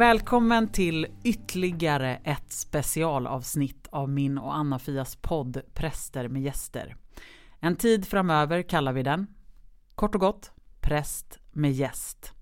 [0.00, 6.96] Välkommen till ytterligare ett specialavsnitt av min och Anna-Fias podd Präster med gäster.
[7.58, 9.26] En tid framöver kallar vi den.
[9.94, 12.32] Kort och gott, Präst med gäst.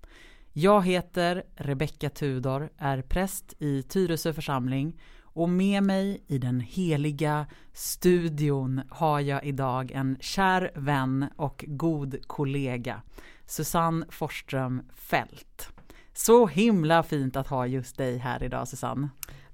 [0.53, 7.45] Jag heter Rebecka Tudor, är präst i Tyresö församling och med mig i den heliga
[7.73, 13.01] studion har jag idag en kär vän och god kollega,
[13.45, 15.78] Susanne Forsström Fält.
[16.13, 19.09] Så himla fint att ha just dig här idag Susanne.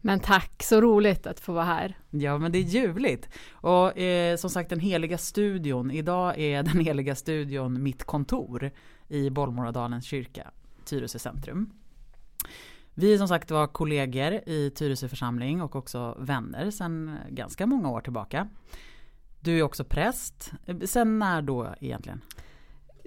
[0.05, 1.97] Men tack, så roligt att få vara här.
[2.09, 3.29] Ja, men det är ljuvligt.
[3.51, 5.91] Och eh, som sagt, den heliga studion.
[5.91, 8.71] Idag är den heliga studion mitt kontor
[9.07, 10.51] i Bollmoradalens kyrka,
[10.85, 11.69] Tyresö centrum.
[12.93, 17.89] Vi är som sagt var kollegor i Tyresö församling och också vänner sedan ganska många
[17.89, 18.49] år tillbaka.
[19.39, 20.51] Du är också präst.
[20.85, 22.21] Sen när då egentligen?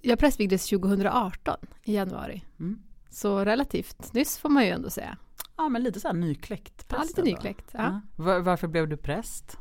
[0.02, 2.44] Jag prästvigdes 2018 i januari.
[2.60, 2.78] Mm.
[3.10, 5.16] Så relativt nyss får man ju ändå säga.
[5.56, 7.02] Ja, men lite så här nykläckt präst.
[7.16, 7.70] Ja, lite nykläckt.
[7.72, 8.00] Ja.
[8.16, 8.40] Ja.
[8.40, 9.58] Varför blev du präst?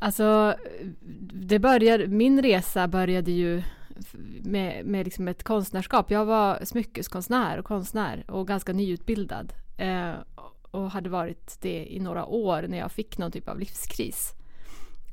[0.00, 0.56] Alltså,
[1.32, 3.62] det började, min resa började ju
[4.42, 6.10] med, med liksom ett konstnärskap.
[6.10, 9.52] Jag var smyckeskonstnär och konstnär och ganska nyutbildad.
[9.78, 10.12] Eh,
[10.70, 14.32] och hade varit det i några år när jag fick någon typ av livskris.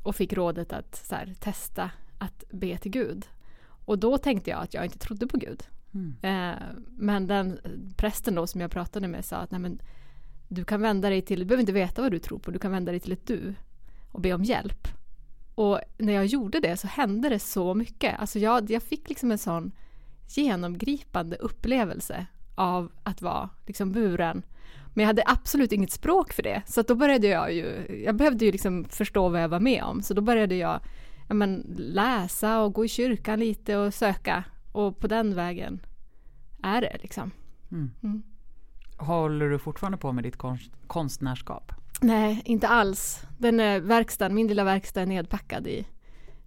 [0.03, 3.25] Och fick rådet att här, testa att be till Gud.
[3.85, 5.63] Och då tänkte jag att jag inte trodde på Gud.
[5.93, 6.15] Mm.
[6.21, 6.59] Eh,
[6.97, 7.59] men den
[7.97, 9.81] prästen då som jag pratade med sa att Nej, men,
[10.47, 12.71] du kan vända dig till, du behöver inte veta vad du tror på, du kan
[12.71, 13.55] vända dig till ett du
[14.11, 14.87] och be om hjälp.
[15.55, 18.19] Och när jag gjorde det så hände det så mycket.
[18.19, 19.71] Alltså jag, jag fick liksom en sån
[20.27, 24.43] genomgripande upplevelse av att vara liksom buren.
[24.93, 26.61] Men jag hade absolut inget språk för det.
[26.65, 30.01] Så då började jag ju, jag behövde ju liksom förstå vad jag var med om.
[30.01, 30.79] Så då började jag
[31.27, 34.43] ja, men, läsa och gå i kyrkan lite och söka.
[34.73, 35.79] Och på den vägen
[36.63, 37.31] är det liksom.
[37.71, 37.91] Mm.
[38.03, 38.23] Mm.
[38.97, 41.71] Håller du fortfarande på med ditt konst, konstnärskap?
[42.01, 43.21] Nej, inte alls.
[43.37, 45.87] Den är verkstaden, min lilla verkstad är nedpackad i,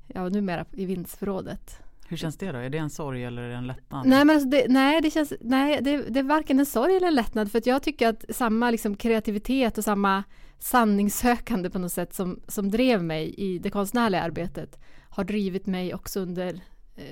[0.06, 1.82] ja numera i vindsförrådet.
[2.09, 2.59] Hur känns det då?
[2.59, 4.06] Är det en sorg eller är det en lättnad?
[4.06, 7.09] Nej, men alltså det, nej, det, känns, nej det, det, är varken en sorg eller
[7.09, 10.25] en lättnad för att jag tycker att samma liksom kreativitet och samma
[10.59, 14.78] sanningssökande på något sätt som, som drev mig i det konstnärliga arbetet
[15.10, 16.60] har drivit mig också under eh,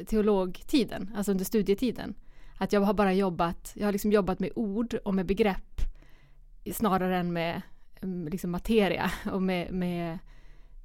[0.07, 2.15] teologtiden, alltså under studietiden.
[2.59, 5.81] Att jag har bara jobbat, jag har liksom jobbat med ord och med begrepp
[6.73, 7.63] snarare än med
[8.01, 10.19] mm, liksom materia och med, med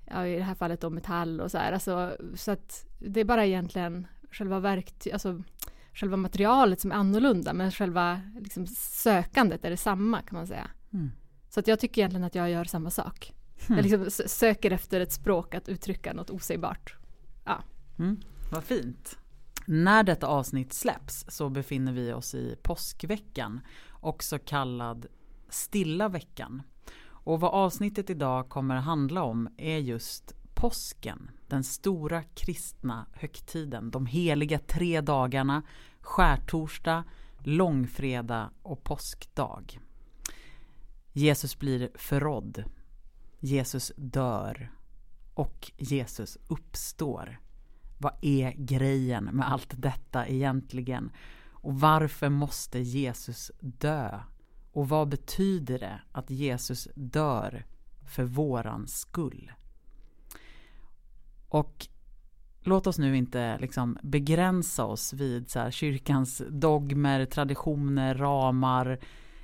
[0.05, 1.71] ja, i det här fallet då metall och så här.
[1.71, 5.43] Alltså, så att det är bara egentligen själva verktyg, alltså
[5.93, 10.67] själva materialet som är annorlunda men själva liksom, sökandet är detsamma kan man säga.
[10.93, 11.11] Mm.
[11.49, 13.33] Så att jag tycker egentligen att jag gör samma sak.
[13.67, 13.77] Mm.
[13.77, 16.95] Jag liksom söker efter ett språk att uttrycka något osägbart.
[17.45, 17.63] Ja.
[17.99, 18.21] Mm.
[18.51, 19.17] Vad fint.
[19.65, 23.61] När detta avsnitt släpps så befinner vi oss i påskveckan,
[23.91, 25.05] också kallad
[25.49, 26.61] stilla veckan.
[27.01, 34.05] Och vad avsnittet idag kommer handla om är just påsken, den stora kristna högtiden, de
[34.05, 35.63] heliga tre dagarna,
[36.01, 37.03] skärtorsdag,
[37.43, 39.79] långfredag och påskdag.
[41.13, 42.63] Jesus blir förrådd,
[43.39, 44.71] Jesus dör
[45.33, 47.39] och Jesus uppstår.
[48.01, 51.11] Vad är grejen med allt detta egentligen?
[51.51, 54.19] Och varför måste Jesus dö?
[54.71, 57.65] Och vad betyder det att Jesus dör
[58.07, 59.51] för våran skull?
[61.49, 61.87] Och
[62.61, 68.99] låt oss nu inte liksom begränsa oss vid så här, kyrkans dogmer, traditioner, ramar,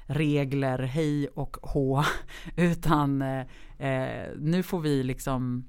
[0.06, 2.04] regler, hej och hå.
[2.56, 3.46] Utan eh,
[3.78, 5.66] eh, nu får vi liksom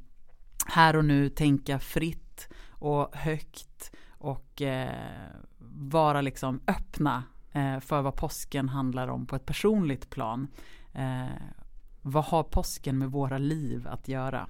[0.67, 2.26] här och nu tänka fritt
[2.87, 5.31] och högt och eh,
[5.69, 10.49] vara liksom öppna eh, för vad påsken handlar om på ett personligt plan.
[10.93, 11.27] Eh,
[12.03, 14.49] vad har påsken med våra liv att göra?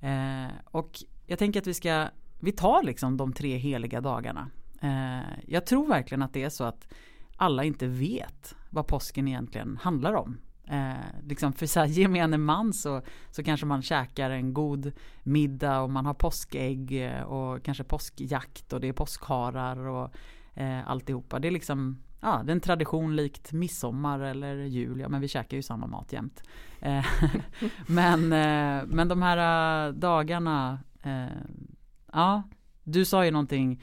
[0.00, 0.90] Eh, och
[1.26, 2.08] jag tänker att vi ska,
[2.40, 4.50] vi tar liksom de tre heliga dagarna.
[4.80, 6.88] Eh, jag tror verkligen att det är så att
[7.36, 10.38] alla inte vet vad påsken egentligen handlar om.
[10.66, 14.92] Eh, liksom för så här, gemene man så, så kanske man käkar en god
[15.22, 20.10] middag och man har påskägg eh, och kanske påskjakt och det är påskharar och
[20.54, 21.38] eh, alltihopa.
[21.38, 25.00] Det är liksom ja, det är en tradition likt midsommar eller jul.
[25.00, 26.42] Ja, men vi käkar ju samma mat jämt.
[26.80, 27.06] Eh,
[27.86, 31.26] men, eh, men de här eh, dagarna, eh,
[32.12, 32.42] ja,
[32.84, 33.82] du sa ju någonting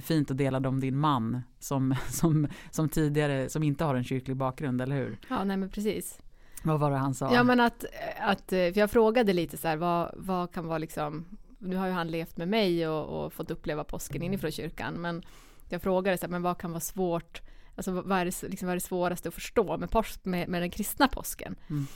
[0.00, 4.36] fint och delade om din man som, som, som tidigare, som inte har en kyrklig
[4.36, 5.18] bakgrund, eller hur?
[5.28, 6.18] Ja, nej men precis.
[6.62, 7.34] Vad var det han sa?
[7.34, 7.84] Ja men att,
[8.20, 11.24] att för jag frågade lite så här, vad, vad kan vara liksom,
[11.58, 15.22] nu har ju han levt med mig och, och fått uppleva påsken inifrån kyrkan, men
[15.68, 17.42] jag frågade så här, men vad kan vara svårt
[17.76, 20.62] Alltså vad är det, liksom, vad är det svåraste att förstå med, påsk, med, med
[20.62, 21.56] den kristna påsken?
[21.70, 21.86] Mm.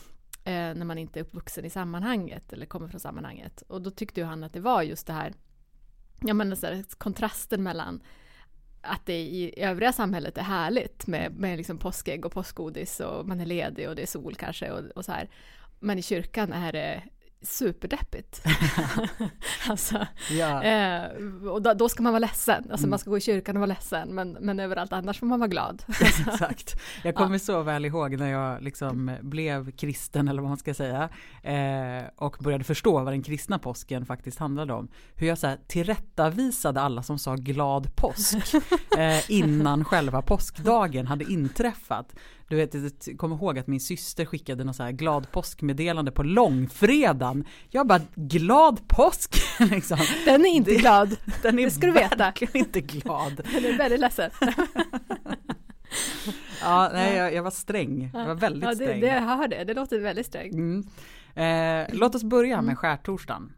[0.44, 3.62] Eh, när man inte är uppvuxen i sammanhanget eller kommer från sammanhanget.
[3.62, 5.32] Och då tyckte ju han att det var just det här,
[6.20, 8.02] ja men så här, kontrasten mellan
[8.82, 13.40] att det i övriga samhället är härligt med, med liksom påskägg och påskgodis och man
[13.40, 15.30] är ledig och det är sol kanske och, och så här.
[15.78, 17.02] Men i kyrkan är det
[17.42, 18.42] superdeppigt.
[19.68, 20.62] alltså, Ja.
[20.62, 21.04] eh,
[21.50, 22.56] och då, då ska man vara ledsen.
[22.70, 22.90] Alltså Mm.
[22.90, 24.14] man ska gå i kyrkan och vara ledsen.
[24.14, 25.82] Men, men överallt annars får man vara glad.
[26.00, 26.80] Exakt.
[27.04, 31.08] Jag kommer så väl ihåg när jag liksom blev kristen eller vad man ska säga
[31.42, 34.88] eh, och började förstå vad den kristna påsken faktiskt handlade om.
[35.14, 38.54] Hur jag så här, tillrättavisade alla som sa glad påsk
[38.98, 42.14] eh, innan själva påskdagen hade inträffat.
[42.50, 42.74] Du vet,
[43.06, 47.44] jag kommer ihåg att min syster skickade något så här glad påskmeddelande på långfredagen.
[47.68, 49.36] Jag bara glad påsk!
[49.70, 49.98] liksom.
[50.24, 51.16] Den är inte Det- glad.
[51.42, 52.16] Den är Det ska du veta.
[52.16, 53.36] verkligen inte glad.
[53.54, 54.30] Den är väldigt ledsen.
[56.62, 58.10] Ja, nej, jag, jag var sträng.
[58.14, 59.00] Jag var väldigt ja, det, sträng.
[59.00, 59.64] det, jag hör det.
[59.64, 60.54] Det låter väldigt strängt.
[60.54, 60.84] Mm.
[61.34, 62.76] Eh, låt oss börja med Mm.
[62.76, 63.52] skärtorsdagen.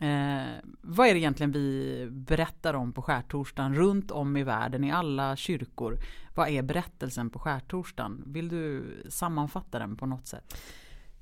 [0.00, 0.46] Eh,
[0.80, 5.36] vad är det egentligen vi berättar om på skärtorsdagen runt om i världen i alla
[5.36, 5.98] kyrkor?
[6.34, 8.22] Vad är berättelsen på skärtorsdagen?
[8.26, 10.56] Vill du sammanfatta den på något sätt?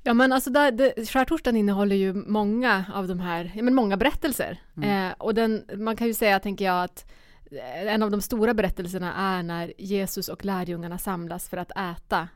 [0.02, 3.96] Ja men alltså där, det, skärtorsdagen innehåller ju många av de här, ja men många
[3.96, 4.62] berättelser.
[4.76, 5.10] Mm.
[5.10, 7.10] Eh, och den, man kan ju säga, tänker jag, att
[7.86, 12.28] en av de stora berättelserna är när Jesus och lärjungarna samlas för att äta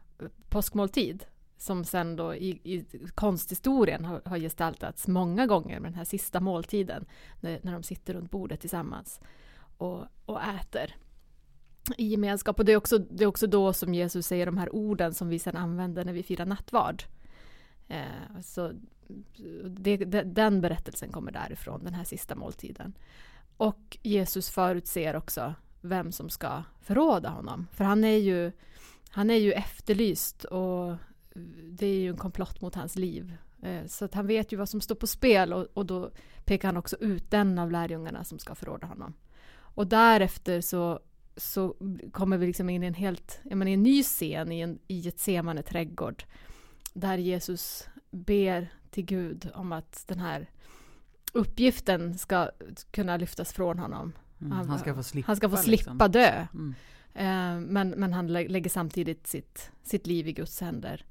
[0.48, 1.24] påskmåltid.
[1.58, 2.84] Som sen då i, i
[3.14, 7.06] konsthistorien har, har gestaltats många gånger med den här sista måltiden.
[7.40, 9.20] När, när de sitter runt bordet tillsammans
[9.78, 10.94] och, och äter
[11.96, 12.58] i gemenskap.
[12.58, 15.28] Och det är, också, det är också då som Jesus säger de här orden som
[15.28, 17.02] vi sen använder när vi firar nattvard.
[17.88, 18.72] Eh, så
[19.64, 22.92] det, det, den berättelsen kommer därifrån, den här sista måltiden.
[23.56, 27.66] Och Jesus förutser också vem som ska förråda honom.
[27.72, 28.52] För han är ju,
[29.10, 30.96] han är ju efterlyst och
[31.70, 33.36] det är ju en komplott mot hans liv.
[33.62, 36.10] Eh, Så att han vet ju vad som står på spel och, och då
[36.44, 39.14] pekar han också ut den av lärjungarna som ska förråda honom.
[39.74, 41.00] Och därefter så,
[41.36, 41.76] så
[42.12, 45.08] kommer vi liksom in i en helt, jag menar, en ny scen i, en, i
[45.08, 46.24] ett semane trädgård.
[46.94, 50.50] Där Jesus ber till Gud om att den här
[51.32, 52.50] uppgiften ska
[52.90, 54.12] kunna lyftas från honom.
[54.40, 55.26] Mm, Han- han ska få slippa.
[55.26, 55.92] Han ska få liksom.
[55.92, 56.46] slippa dö.
[56.54, 56.74] Mm.
[57.14, 61.04] Eh, men, men han lä- lägger samtidigt sitt, sitt liv i Guds händer.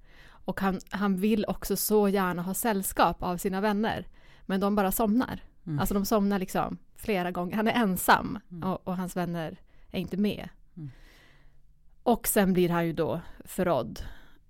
[0.47, 4.07] Och han, han vill också så gärna ha sällskap av sina vänner.
[4.45, 5.43] Men de bara somnar.
[5.65, 5.79] Mm.
[5.79, 7.55] Alltså de somnar liksom flera gånger.
[7.55, 8.69] Han är ensam Mm.
[8.69, 9.57] och, och hans vänner
[9.91, 10.49] är inte med.
[10.77, 10.89] Mm.
[12.03, 13.99] Och sen blir han ju då förrådd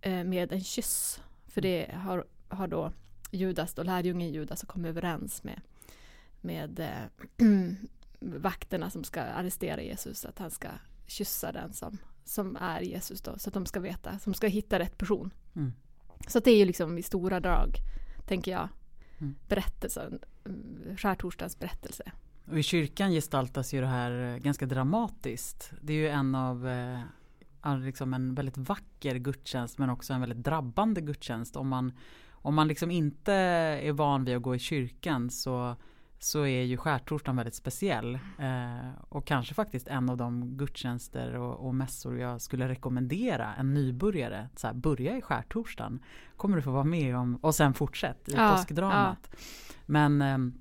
[0.02, 1.22] eh, med en kyss.
[1.48, 2.92] För det har, har då
[3.32, 5.62] Judas, då lärjungen Judas, har kommit överens med,
[6.42, 7.48] med eh,
[8.20, 10.26] vakterna som ska arrestera Jesus.
[10.26, 10.68] Att han ska
[11.08, 13.40] kyssa den som, som är Jesus då.
[13.40, 15.34] Så att de ska veta, som ska hitta rätt person.
[15.56, 15.74] Mm.
[16.28, 17.76] Så det är ju liksom i stora drag,
[18.28, 18.70] tänker jag,
[19.20, 19.36] Mm.
[19.48, 22.12] berättelsen, mm, skärtorsdagens berättelse.
[22.52, 25.72] Och i kyrkan gestaltas ju det här eh, ganska dramatiskt.
[25.82, 27.00] Det är ju en av eh,
[27.80, 31.56] liksom en väldigt vacker gudstjänst men också en väldigt drabbande gudstjänst.
[31.56, 31.94] Om man,
[32.32, 35.76] om man liksom inte är van vid att gå i kyrkan så,
[36.20, 38.16] så är ju skärtorsdagen väldigt speciell.
[38.40, 43.74] Eh, och kanske faktiskt en av de gudstjänster och, och mässor jag skulle rekommendera en
[43.74, 44.50] nybörjare.
[44.56, 46.04] Så här, börja i skärtorsdagen.
[46.38, 49.36] Kommer du få vara med om och sen fortsätt i Ja, påskdramat.
[49.86, 50.54] Men ehm,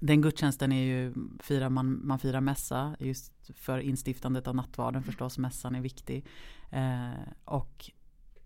[0.00, 5.38] den gudstjänsten är ju, firar man, man firar mässa just för instiftandet av nattvarden förstås,
[5.38, 6.26] mässan är viktig.
[6.70, 7.90] Eh, och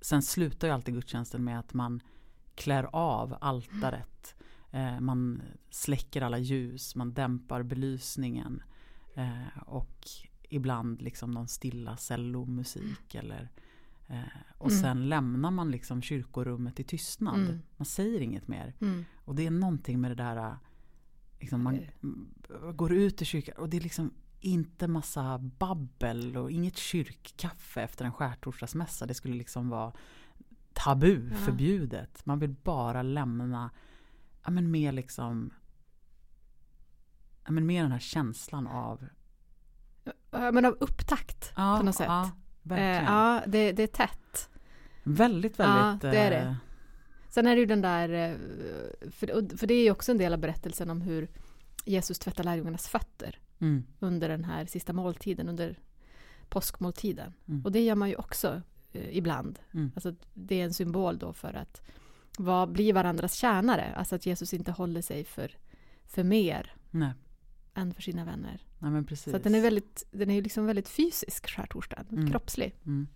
[0.01, 2.01] sen slutar ju alltid gudstjänsten med att man
[2.55, 4.35] klär av altaret.
[4.73, 8.63] Eh, man släcker alla ljus, man dämpar belysningen.
[9.15, 10.07] Eh, och
[10.49, 13.49] ibland liksom någon stilla cellomusik eller
[14.09, 14.21] eh,
[14.59, 14.83] och Mm.
[14.83, 17.41] sen lämnar man liksom kyrkorummet i tystnad.
[17.41, 17.59] Mm.
[17.77, 18.75] Man säger inget mer.
[18.81, 19.05] Mm.
[19.25, 20.57] Och det är någonting med det där,
[21.41, 21.81] liksom man
[22.75, 24.11] går ut ur kyrkan och det är liksom
[24.41, 29.07] inte massa babbel och inget kyrkkaffe efter en skärtorsdagsmässa.
[29.07, 29.93] Det skulle liksom vara
[30.73, 31.37] tabu, Ja.
[31.37, 32.27] förbjudet.
[32.27, 33.71] Man vill bara lämna,
[34.45, 35.53] ja men mer liksom,
[37.45, 39.07] ja men mer den här känslan av,
[40.31, 42.07] Ja, Men av upptakt ja, på något sätt.
[42.07, 42.31] ja
[42.63, 43.05] verkligen.
[43.05, 44.49] Eh, ja, det, det är tätt.
[45.03, 46.01] Väldigt, Ja, väldigt.
[46.01, 46.37] det är det.
[46.49, 46.55] eh,
[47.29, 48.37] Sen är det ju den där, eh,
[49.11, 51.29] för det är ju också en del av berättelsen om hur
[51.85, 55.79] Jesus tvättar lärjungarnas fötter Mm, under den här sista måltiden, under
[56.49, 57.33] påskmåltiden.
[57.49, 57.65] Mm.
[57.65, 59.59] Och det gör man ju också eh, ibland.
[59.75, 59.93] Mm.
[59.95, 61.83] Alltså, det är en symbol då för att
[62.39, 63.95] vad, bli varandras tjänare.
[63.97, 65.51] Alltså att Jesus inte håller sig för,
[66.07, 67.13] för mer nej,
[67.75, 68.61] än för sina vänner.
[68.79, 69.17] Nej.
[69.17, 72.31] Så den är väldigt, den är liksom väldigt fysisk, skärtorsdagen, Mm.
[72.31, 72.75] kroppslig.
[72.87, 73.07] Mm.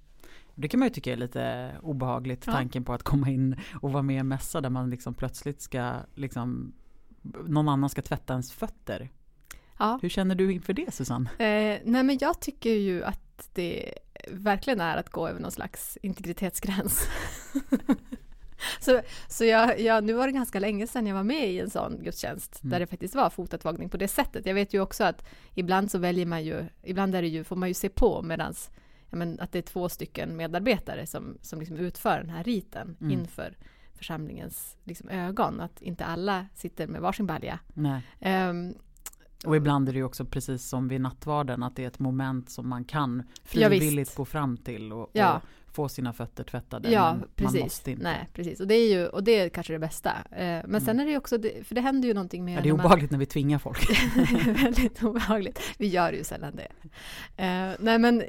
[0.55, 2.53] Det kan man ju tycka är lite obehagligt, Ja.
[2.53, 5.61] tanken på att komma in och vara med i en mässa där man liksom plötsligt
[5.61, 6.73] ska, liksom,
[7.47, 9.11] någon annan ska tvätta ens fötter.
[9.79, 9.99] Ja.
[10.03, 11.31] Hur känner du inför det Susanne?
[11.31, 13.95] Eh, nej men jag tycker ju att det
[14.31, 17.09] verkligen är att gå över någon slags integritetsgräns.
[18.81, 21.71] så så jag, jag, nu var det ganska länge sedan jag var med i en
[21.71, 22.71] sån gudstjänst Mm.
[22.71, 24.47] där det faktiskt var fotatvagning på det sättet.
[24.47, 27.57] Jag vet ju också att ibland så väljer man ju, ibland är det ju, får
[27.57, 28.71] man ju se på medans
[29.11, 32.97] ja, men att det är två stycken medarbetare som, som liksom utför den här riten
[33.01, 33.13] Mm.
[33.13, 33.57] inför
[33.95, 35.61] församlingens liksom, ögon.
[35.61, 37.59] Att inte alla sitter med varsin balja.
[38.21, 38.75] Ehm,
[39.47, 42.51] Och ibland är det ju också precis som vid nattvarden att det är ett moment
[42.51, 43.23] som man kan
[43.53, 45.37] Ja, frivilligt gå fram till och, Ja.
[45.37, 45.43] och
[45.77, 46.91] få sina fötter tvättade.
[46.91, 47.61] Ja, men Man precis.
[47.63, 48.03] måste inte.
[48.03, 48.61] Nej, precis.
[48.61, 50.11] Och det är ju och det är kanske det bästa.
[50.31, 51.01] Eh, men sen Mm.
[51.01, 52.87] är det ju också, för det händer ju någonting med Ja, det är när man-
[52.87, 53.89] obehagligt när vi tvingar folk.
[53.89, 55.61] det är väldigt obehagligt.
[55.79, 56.69] Vi gör ju sällan det.
[57.43, 58.23] Eh, nej men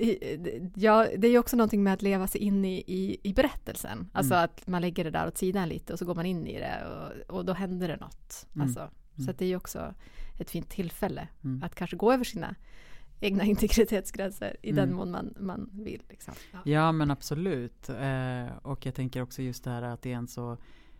[0.75, 4.09] ja, det är ju också någonting med att leva sig in i, i, i berättelsen.
[4.13, 4.43] Alltså Mm.
[4.45, 6.75] att man lägger det där åt sidan lite och så går man in i det
[7.29, 8.47] och, och då händer det något.
[8.55, 8.67] Mm.
[8.67, 8.89] Alltså,
[9.25, 9.93] Så att det är ju också
[10.39, 11.63] ett fint tillfälle Mm.
[11.63, 12.55] att kanske gå över sina
[13.19, 14.95] egna integritetsgränser i den Mm.
[14.95, 16.01] mån man, man vill.
[16.09, 16.33] Liksom.
[16.53, 16.59] Ja.
[16.65, 17.89] Ja men absolut.
[17.89, 20.51] Eh, och jag tänker också just det här att det är en så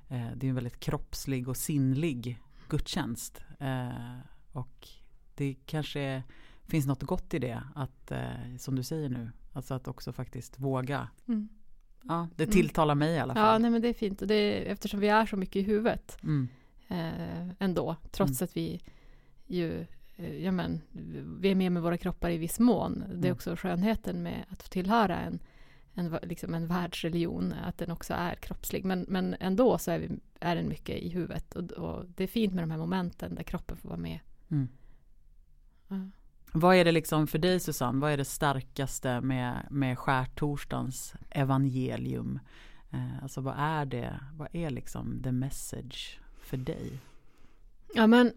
[0.07, 3.41] eh, Det är en väldigt kroppslig och sinnlig gudstjänst.
[3.59, 4.17] Eh,
[4.51, 4.87] och
[5.35, 6.23] det kanske
[6.65, 7.63] finns något gott i det.
[7.75, 9.31] Att eh, som du säger nu.
[9.53, 11.07] Alltså att också faktiskt våga.
[11.27, 11.49] Mm.
[12.03, 12.53] Ja, det Mm.
[12.53, 13.61] tilltalar mig i alla Ja, fall.
[13.61, 14.21] nej men det är fint.
[14.21, 16.47] Och det är, eftersom vi är så mycket i huvudet Mm,
[16.87, 18.81] eh, ändå, trots att vi
[19.45, 19.85] ju,
[20.17, 20.81] ja men,
[21.39, 22.99] vi är med med våra kroppar i viss mån.
[23.07, 23.31] Det är Mm.
[23.31, 25.39] också skönheten med att få tillhöra en,
[25.93, 28.85] en, liksom en världsreligion, att den också är kroppslig.
[28.85, 30.09] Men, men ändå så är, vi,
[30.39, 31.55] är den mycket i huvudet.
[31.55, 34.19] Och, och det är fint med de här momenten där kroppen får vara med.
[34.51, 34.67] mm.
[35.87, 35.95] Ja.
[36.51, 37.99] Vad är det liksom för dig Susanne?
[38.01, 42.39] Vad är det starkaste med, med skärtorsdagens evangelium?
[42.91, 44.19] Eh, alltså vad är det?
[44.33, 46.91] Vad är liksom the message för dig?
[47.95, 48.31] Ja men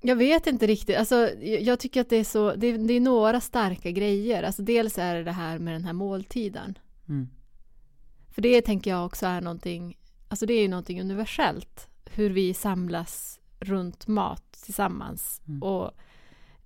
[0.00, 3.00] jag vet inte riktigt, alltså jag tycker att det är så, det är, det är
[3.00, 4.42] några starka grejer.
[4.42, 6.78] Alltså dels är det det här med den här måltiden.
[7.08, 7.28] Mm.
[8.30, 9.98] För det tänker jag också är någonting,
[10.28, 11.88] alltså det är ju någonting universellt.
[12.10, 15.42] Hur vi samlas runt mat tillsammans.
[15.48, 15.62] Mm.
[15.62, 15.90] Och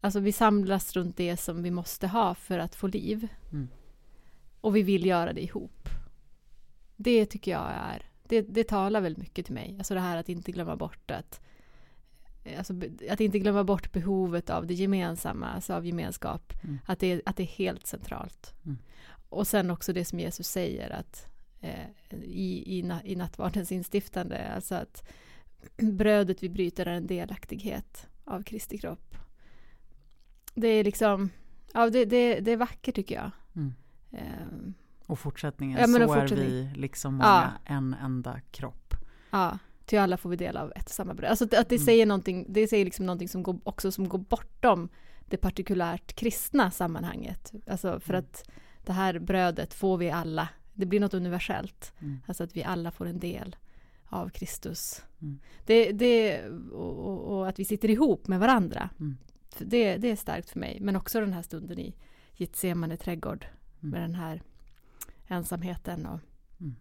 [0.00, 3.28] alltså vi samlas runt det som vi måste ha för att få liv.
[3.52, 3.68] Mm.
[4.60, 5.88] Och vi vill göra det ihop.
[6.96, 9.75] Det tycker jag är, det, det talar väldigt mycket till mig.
[9.78, 11.40] Alltså det här att inte glömma bort att
[12.59, 16.52] Alltså, be- att inte glömma bort behovet av det gemensamma, alltså av gemenskap.
[16.64, 16.78] Mm.
[16.87, 18.54] Att, det, är- att det är helt centralt.
[18.64, 18.78] Mm.
[19.28, 21.26] Och sen också det som Jesus säger att
[21.61, 21.87] eh,
[22.23, 25.09] i, i, na- i nattvardens instiftande, alltså att
[25.76, 29.14] brödet vi bryter är en delaktighet av Kristi kropp.
[30.54, 31.30] Det är liksom,
[31.75, 33.30] ja det, det, det är vackert tycker jag.
[33.56, 33.75] Mm.
[34.12, 34.75] Ehm,
[35.06, 36.47] Och fortsättningen, Ja, så och är fortsättning.
[36.49, 37.75] vi liksom många, Ja.
[37.75, 38.94] en enda kropp.
[39.30, 39.59] ja,
[39.90, 41.30] till alla får vi del av ett och samma bröd.
[41.30, 41.85] Alltså att det Mm.
[41.85, 44.88] säger någonting, det säger liksom någonting som går, också som går bortom
[45.26, 47.52] det partikulärt kristna sammanhanget.
[47.66, 48.25] Alltså för Mm.
[48.25, 48.50] att
[48.85, 50.49] det här brödet får vi alla.
[50.75, 51.92] Det blir något universellt.
[52.00, 52.18] Mm.
[52.26, 53.56] Alltså att vi alla får en del
[54.06, 55.02] av Kristus.
[55.23, 55.38] Mm.
[55.66, 56.42] Det, det,
[56.73, 58.90] och, och, att vi sitter ihop med varandra.
[59.00, 59.16] Mm.
[59.59, 60.78] Det, det är starkt för mig.
[60.80, 61.94] Men också den här stunden i
[62.37, 63.47] Getsemane trädgård.
[63.82, 63.90] Mm.
[63.92, 64.42] Med den här
[65.26, 66.06] ensamheten.
[66.06, 66.20] Och
[66.61, 66.75] Mm.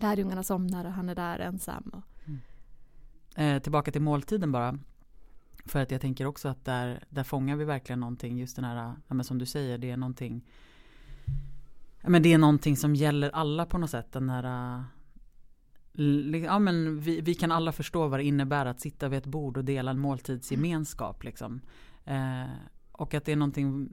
[0.00, 1.90] lärjungarna somnar och han är där ensam.
[1.92, 2.02] Och,
[3.36, 4.78] Eh, tillbaka till måltiden bara.
[5.66, 8.94] För att jag tänker också att där, där fångar vi verkligen någonting, just den här,
[9.08, 10.44] ja, men som du säger, det är någonting
[12.06, 14.12] ja, men det är någonting som gäller alla på något sätt.
[14.12, 14.44] Den här,
[15.94, 19.26] eh, ja, men vi, vi kan alla förstå vad det innebär att sitta vid ett
[19.26, 21.24] bord och dela en måltidsgemenskap.
[21.24, 21.60] Liksom.
[22.04, 22.50] Eh,
[22.92, 23.88] och att det är någonting,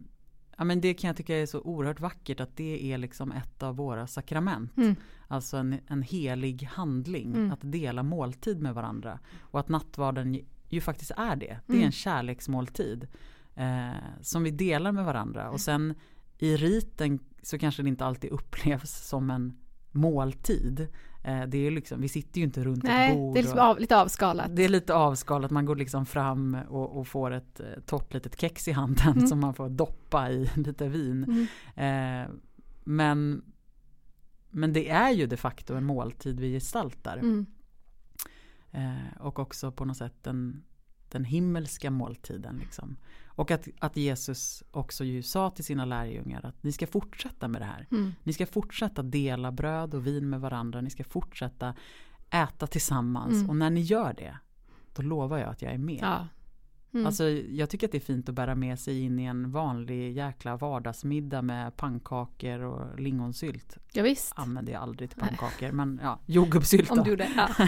[0.57, 3.63] ja men det kan jag tycka är så oerhört vackert att det är liksom ett
[3.63, 4.77] av våra sakrament.
[4.77, 4.95] Mm.
[5.27, 7.51] Alltså en, en helig handling, Mm.
[7.51, 9.19] att dela måltid med varandra.
[9.41, 11.59] Och att nattvarden ju, ju faktiskt är det.
[11.67, 11.85] Det är Mm.
[11.85, 13.07] en kärleksmåltid.
[13.55, 13.89] Eh,
[14.21, 15.49] som vi delar med varandra.
[15.49, 15.93] Och sen
[16.39, 19.57] i riten så kanske det inte alltid upplevs som en
[19.91, 20.87] måltid.
[21.23, 23.33] Eh, det är liksom, vi sitter ju inte runt ett Nej, bord.
[23.35, 24.55] det är liksom av, lite avskalat.
[24.55, 28.41] det är lite avskalat, man går liksom fram och, och får ett eh, torrt litet
[28.41, 29.27] kex i handen Mm.
[29.27, 31.47] som man får doppa i lite vin.
[31.75, 32.23] Mm.
[32.25, 32.29] Eh,
[32.83, 33.43] men,
[34.49, 37.17] men det är ju de facto en måltid vi gestaltar.
[37.17, 37.45] Mm.
[38.71, 40.63] Eh, och också på något sätt den,
[41.09, 42.57] den himmelska måltiden.
[42.57, 42.95] Liksom.
[43.35, 47.61] Och att, att Jesus också ju sa till sina lärjungar att ni ska fortsätta med
[47.61, 47.87] det här.
[47.91, 48.13] Mm.
[48.23, 50.81] Ni ska fortsätta dela bröd och vin med varandra.
[50.81, 51.75] Ni ska fortsätta
[52.29, 53.33] äta tillsammans.
[53.33, 53.49] Mm.
[53.49, 54.37] Och när ni gör det,
[54.93, 55.99] då lovar jag att jag är med.
[56.01, 56.27] Ja.
[56.93, 57.05] Mm.
[57.05, 60.11] Alltså jag tycker att det är fint att bära med sig in i en vanlig
[60.17, 63.77] jäkla vardagsmiddag med pannkakor och lingonsylt.
[63.93, 64.33] ja, visst.
[64.35, 67.29] Använder jag aldrig till pannkakor men ja, jordgubbssylt Om du gjorde.
[67.35, 67.49] Ja.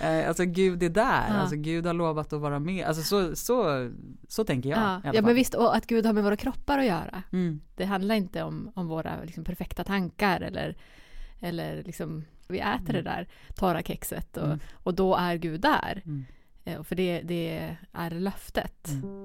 [0.00, 1.34] Eh, alltså Gud är där, Ja.
[1.34, 2.86] alltså Gud har lovat att vara med.
[2.86, 3.90] Alltså så, så,
[4.28, 4.78] så tänker jag.
[4.78, 5.00] Ja.
[5.14, 5.54] ja, men visst.
[5.54, 7.22] Och att Gud har med våra kroppar att göra.
[7.32, 10.76] Mm, Det handlar inte om, om våra liksom, perfekta tankar eller,
[11.40, 14.58] eller liksom, vi äter det där torra kexet och, Mm.
[14.72, 16.02] och då är Gud där.
[16.06, 16.24] mm,
[16.84, 18.88] För det, det är löftet.
[18.88, 19.20] mm.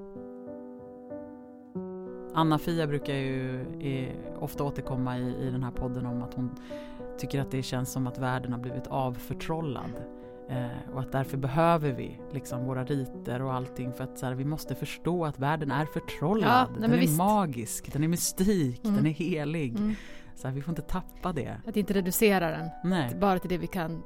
[2.34, 6.50] Anna-Fia brukar ju eh, ofta återkomma i, i den här podden om att hon
[7.18, 9.90] tycker att det känns som att världen har blivit avförtrollad.
[10.48, 14.34] Eh, och att därför behöver vi liksom våra riter och allting för att så här,
[14.34, 16.50] vi måste förstå att världen är förtrollad.
[16.50, 17.18] Ja, den är visst.
[17.18, 18.96] magisk, den är mystik, Mm.
[18.96, 19.76] den är helig.
[19.76, 19.94] Mm.
[20.36, 21.56] Så här, vi får inte tappa det.
[21.66, 23.14] Att inte reducera den Nej.
[23.14, 24.02] bara till det vi kan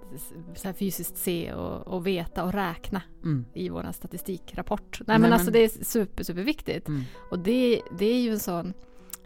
[0.54, 3.44] så fysiskt se och, och veta och räkna Mm.
[3.54, 5.00] i vår statistikrapport.
[5.00, 6.88] Nej, Nej, men, alltså det är super, superviktigt.
[6.88, 7.02] Mm.
[7.30, 8.72] Och det, det är ju en sån,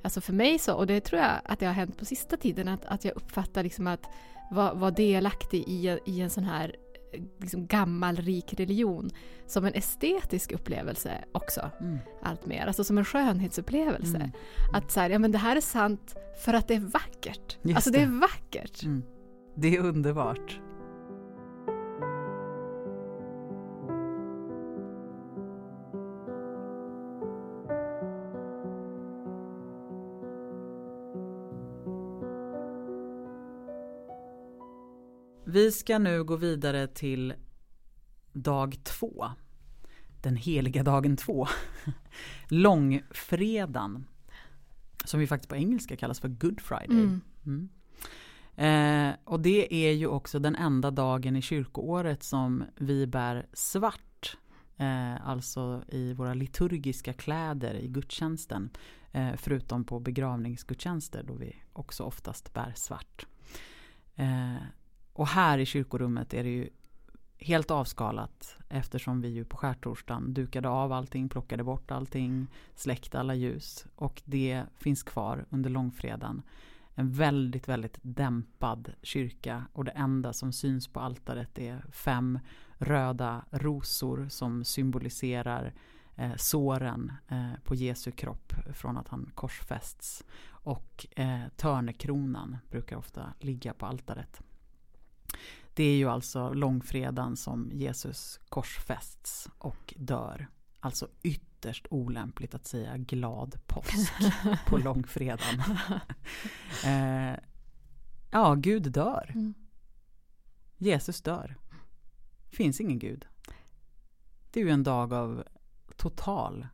[0.02, 2.68] alltså för mig så, och det tror jag att det har hänt på sista tiden,
[2.68, 4.06] att, att jag uppfattar liksom att
[4.50, 6.76] vara vara delaktig i, i en sån här
[7.40, 9.10] liksom gammal rik religion
[9.46, 11.98] som en estetisk upplevelse också, Mm.
[12.22, 12.66] allt mer.
[12.66, 14.16] Alltså som en skönhetsupplevelse.
[14.16, 14.30] Mm.
[14.72, 17.58] Att så här, ja men det här är sant för att det är vackert.
[17.62, 18.82] Just alltså det är vackert.
[18.82, 19.02] Mm.
[19.56, 20.60] Det är underbart.
[35.74, 37.34] Ska nu gå vidare till
[38.32, 39.26] dag två.
[40.22, 41.46] Den heliga dagen två.
[42.48, 44.06] Långfredagen.
[45.04, 47.00] Som vi faktiskt på engelska kallas för Good Friday.
[47.00, 47.20] Mm.
[47.46, 47.68] Mm.
[48.56, 54.36] Eh, och det är ju också den enda dagen i kyrkoåret som vi bär svart.
[54.76, 58.70] Eh, alltså i våra liturgiska kläder i gudstjänsten.
[59.12, 63.26] Eh, förutom på begravningsgudstjänster då vi också oftast bär svart.
[65.14, 66.68] Och här i kyrkorummet är det ju
[67.38, 73.34] helt avskalat eftersom vi ju på skärtorsdagen dukade av allting, plockade bort allting, släckte alla
[73.34, 76.42] ljus och det finns kvar under långfredagen.
[76.94, 82.38] En väldigt, väldigt dämpad kyrka och det enda som syns på altaret är fem
[82.78, 85.74] röda rosor som symboliserar
[86.16, 90.24] eh, såren eh, på Jesu kropp från att han korsfästs.
[90.46, 94.42] Och eh, törnekronan brukar ofta ligga på altaret.
[95.74, 100.48] Det är ju alltså långfredagen som Jesus korsfästs och dör.
[100.80, 104.12] Alltså ytterst olämpligt att säga glad påsk
[104.66, 105.62] på långfredagen.
[106.84, 107.38] eh,
[108.30, 109.30] ja, Gud dör.
[109.34, 109.54] Mm.
[110.78, 111.56] Jesus dör.
[112.50, 113.26] Finns ingen Gud.
[114.50, 115.44] Det är ju en dag av
[115.96, 116.66] total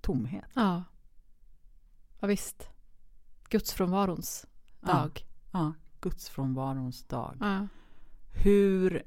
[0.00, 0.50] tomhet.
[0.54, 0.84] Ja.
[2.20, 2.68] ja, visst.
[3.48, 4.46] Gudsfrånvarons
[4.80, 5.26] dag.
[5.52, 5.72] Ja,
[6.04, 7.36] gudsfrånvarons dag.
[7.40, 7.66] Ja.
[8.44, 9.02] Hur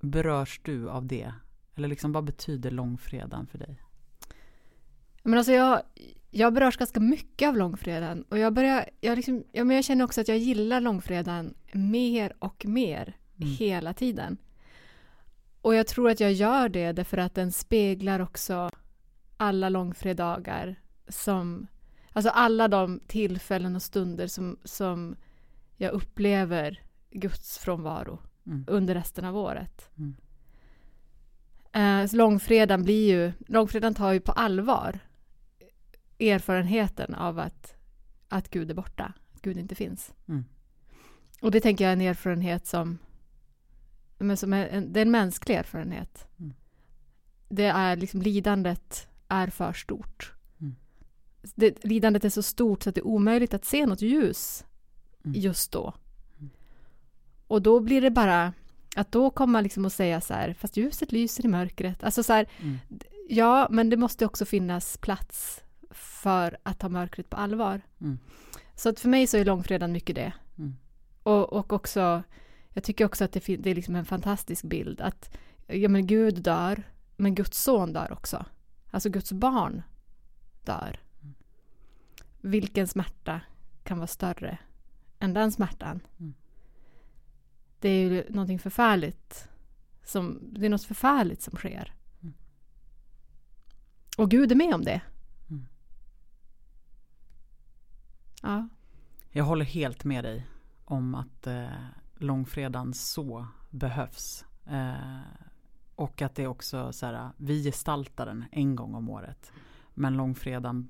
[0.00, 1.32] berörs du av det?
[1.74, 3.80] Eller liksom vad betyder långfredagen för dig?
[5.22, 5.82] Men alltså jag,
[6.30, 10.04] jag berörs ganska mycket av långfredagen och jag börjar, jag, liksom, ja, men jag känner
[10.04, 13.48] också att jag gillar långfredagen mer och mer Mm.
[13.48, 14.36] hela tiden.
[15.60, 18.70] Och jag tror att jag gör det därför att den speglar också
[19.36, 20.76] alla långfredagar
[21.08, 21.66] som,
[22.12, 25.16] alltså alla de tillfällen och stunder som, som
[25.76, 28.64] jag upplever Guds frånvaro Mm.
[28.68, 29.90] under resten av året.
[29.98, 30.14] Mm.
[31.72, 34.98] Eh, så långfredagen blir ju, långfredagen tar ju på allvar
[36.18, 37.76] erfarenheten av att,
[38.28, 40.12] att Gud är borta, att Gud inte finns.
[40.28, 40.44] Mm.
[41.40, 42.98] Och det tänker jag är en erfarenhet som,
[44.18, 46.28] men som är en, det är en mänsklig erfarenhet.
[46.38, 46.54] Mm.
[47.48, 50.32] Det är liksom lidandet är för stort.
[50.60, 50.76] Mm.
[51.54, 54.64] Det, lidandet är så stort så att det är omöjligt att se något ljus
[55.24, 55.40] Mm.
[55.40, 55.94] just då.
[56.38, 56.50] Mm.
[57.46, 58.52] Och då blir det bara
[58.96, 62.04] att då komma liksom och säga så här, fast ljuset lyser i mörkret.
[62.04, 62.78] Alltså så här, Mm.
[63.28, 67.80] ja, men det måste också finnas plats för att ta mörkret på allvar.
[68.00, 68.18] Mm.
[68.74, 70.32] Så att för mig så är långfredagen mycket det.
[70.58, 70.76] Mm.
[71.22, 72.22] Och, och också,
[72.72, 76.42] jag tycker också att det, det är liksom en fantastisk bild att ja, men Gud
[76.42, 76.82] dör,
[77.16, 78.44] men Guds son dör också.
[78.90, 79.82] Alltså Guds barn
[80.64, 81.00] dör.
[81.22, 81.34] Mm.
[82.40, 83.40] Vilken smärta
[83.82, 84.58] kan vara större
[85.24, 86.00] än den smärtan?
[86.18, 86.34] Mm.
[87.80, 89.48] Det är ju någonting förfärligt
[90.04, 91.94] som, det är något förfärligt som sker.
[92.22, 92.34] Mm.
[94.18, 95.00] Och Gud är med om det.
[95.50, 95.66] Mm.
[98.42, 98.68] Ja.
[99.30, 100.46] Jag håller helt med dig
[100.84, 101.68] om att eh,
[102.14, 104.44] långfredagen så behövs.
[104.66, 105.20] Eh,
[105.94, 109.52] och att det är också så här, vi gestaltar den en gång om året.
[109.94, 110.88] Men långfredagen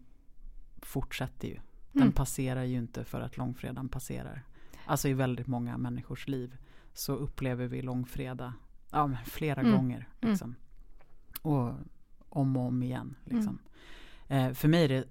[0.83, 1.61] fortsätter ju.
[1.94, 2.12] Den Mm.
[2.12, 4.42] passerar ju inte för att långfredagen passerar.
[4.87, 6.57] Alltså i väldigt många människors liv
[6.92, 8.52] så upplever vi långfredag
[8.90, 9.72] ja, flera Mm.
[9.72, 10.09] gånger.
[10.20, 10.33] Mm.
[10.33, 10.54] Liksom.
[11.42, 11.72] Och
[12.28, 13.14] om och om igen.
[13.24, 13.59] Liksom.
[14.28, 15.04] Eh, för mig är det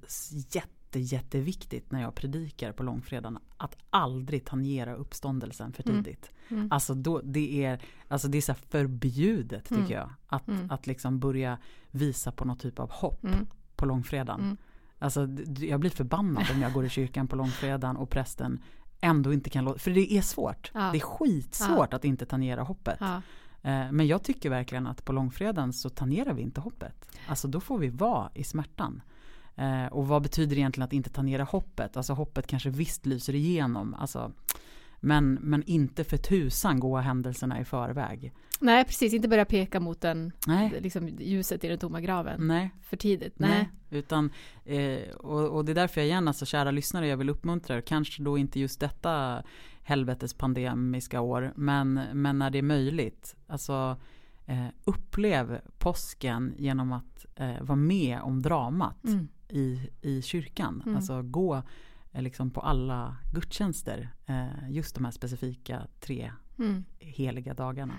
[0.55, 6.03] jätte, jätteviktigt när jag predikar på långfredagen att aldrig tangera uppståndelsen för Mm.
[6.03, 6.31] tidigt.
[6.49, 6.67] Mm.
[6.71, 9.91] Alltså, då, det är, alltså det är så förbjudet tycker Mm.
[9.91, 10.09] jag.
[10.27, 10.71] Att, Mm.
[10.71, 11.57] att liksom börja
[11.91, 13.47] visa på något typ av hopp Mm.
[13.75, 14.57] på långfredagen.
[15.03, 15.27] Alltså,
[15.59, 18.59] jag blir förbannad om jag går i kyrkan på långfredagen och prästen
[19.01, 20.71] ändå inte kan låta, för det är svårt.
[20.73, 20.89] Ja.
[20.91, 22.97] Det är skitsvårt att inte tangera hoppet.
[22.99, 23.15] Ja.
[23.61, 27.07] Eh, Men jag tycker verkligen att på långfredagen så tangerar vi inte hoppet.
[27.27, 29.01] Alltså då får vi vara i smärtan.
[29.55, 31.97] Eh, Och vad betyder egentligen att inte tangera hoppet?
[31.97, 33.93] Alltså hoppet kanske visst lyser igenom.
[33.93, 34.31] Alltså,
[35.03, 38.33] men, men inte för tusan gå händelserna i förväg.
[38.59, 39.13] Nej, precis.
[39.13, 42.71] Inte börja peka mot den, Nej, liksom, ljuset i den tomma graven nej.
[42.81, 43.39] för tidigt.
[43.39, 43.99] Nej, Nej.
[43.99, 44.29] utan,
[44.65, 47.81] eh, och, och det är därför jag igen, alltså kära lyssnare, jag vill uppmuntra er,
[47.81, 49.43] kanske då inte just detta
[49.81, 53.97] helvetes pandemiska år, men, men när det är möjligt, alltså
[54.45, 59.27] eh, upplev påsken genom att eh, vara med om dramat Mm.
[59.49, 60.95] i, i kyrkan, Mm.
[60.95, 61.63] alltså gå
[62.21, 66.85] liksom på alla gudstjänster, eh, just de här specifika tre Mm.
[66.99, 67.95] heliga dagarna.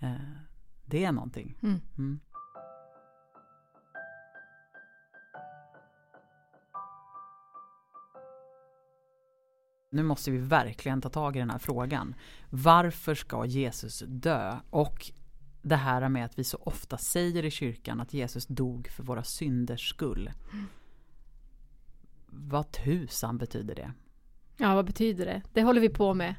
[0.00, 0.14] Eh,
[0.84, 1.56] det är någonting.
[1.62, 1.80] Mm.
[1.98, 2.20] Mm.
[9.92, 12.14] Nu måste vi verkligen ta tag i den här frågan.
[12.50, 14.58] Varför ska Jesus dö?
[14.70, 15.10] Och
[15.62, 19.24] det här med att vi så ofta säger i kyrkan att Jesus dog för våra
[19.24, 20.30] synders skull.
[22.30, 23.92] Vad tusan betyder det?
[24.56, 25.42] Ja, vad betyder det?
[25.52, 26.34] Det håller vi på med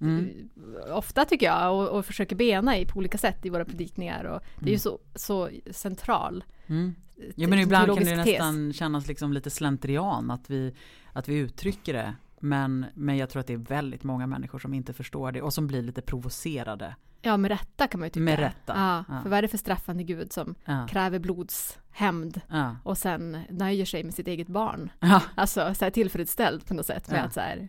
[0.00, 0.48] Mm.
[0.92, 4.40] ofta tycker jag och, och försöker bena i på olika sätt i våra predikningar och
[4.58, 4.78] det är ju Mm.
[4.78, 6.94] så, så central Mm.
[7.16, 8.32] te- Ja men ibland kan det teologisk tes.
[8.32, 10.74] nästan kännas liksom lite slentrian att vi,
[11.12, 12.14] att vi uttrycker det.
[12.40, 15.54] Men, men jag tror att det är väldigt många människor som inte förstår det och
[15.54, 16.96] som blir lite provocerade.
[17.24, 18.24] Ja, med rätta kan man ju tycka.
[18.24, 18.72] Med rätta.
[18.76, 19.22] Ja, Ja.
[19.22, 20.86] För vad är det för straffande Gud som Ja.
[20.90, 22.40] kräver blodshämnd
[22.82, 24.90] och sen nöjer sig med sitt eget barn?
[25.34, 27.68] Alltså så här tillfredsställd på något sätt med att så här,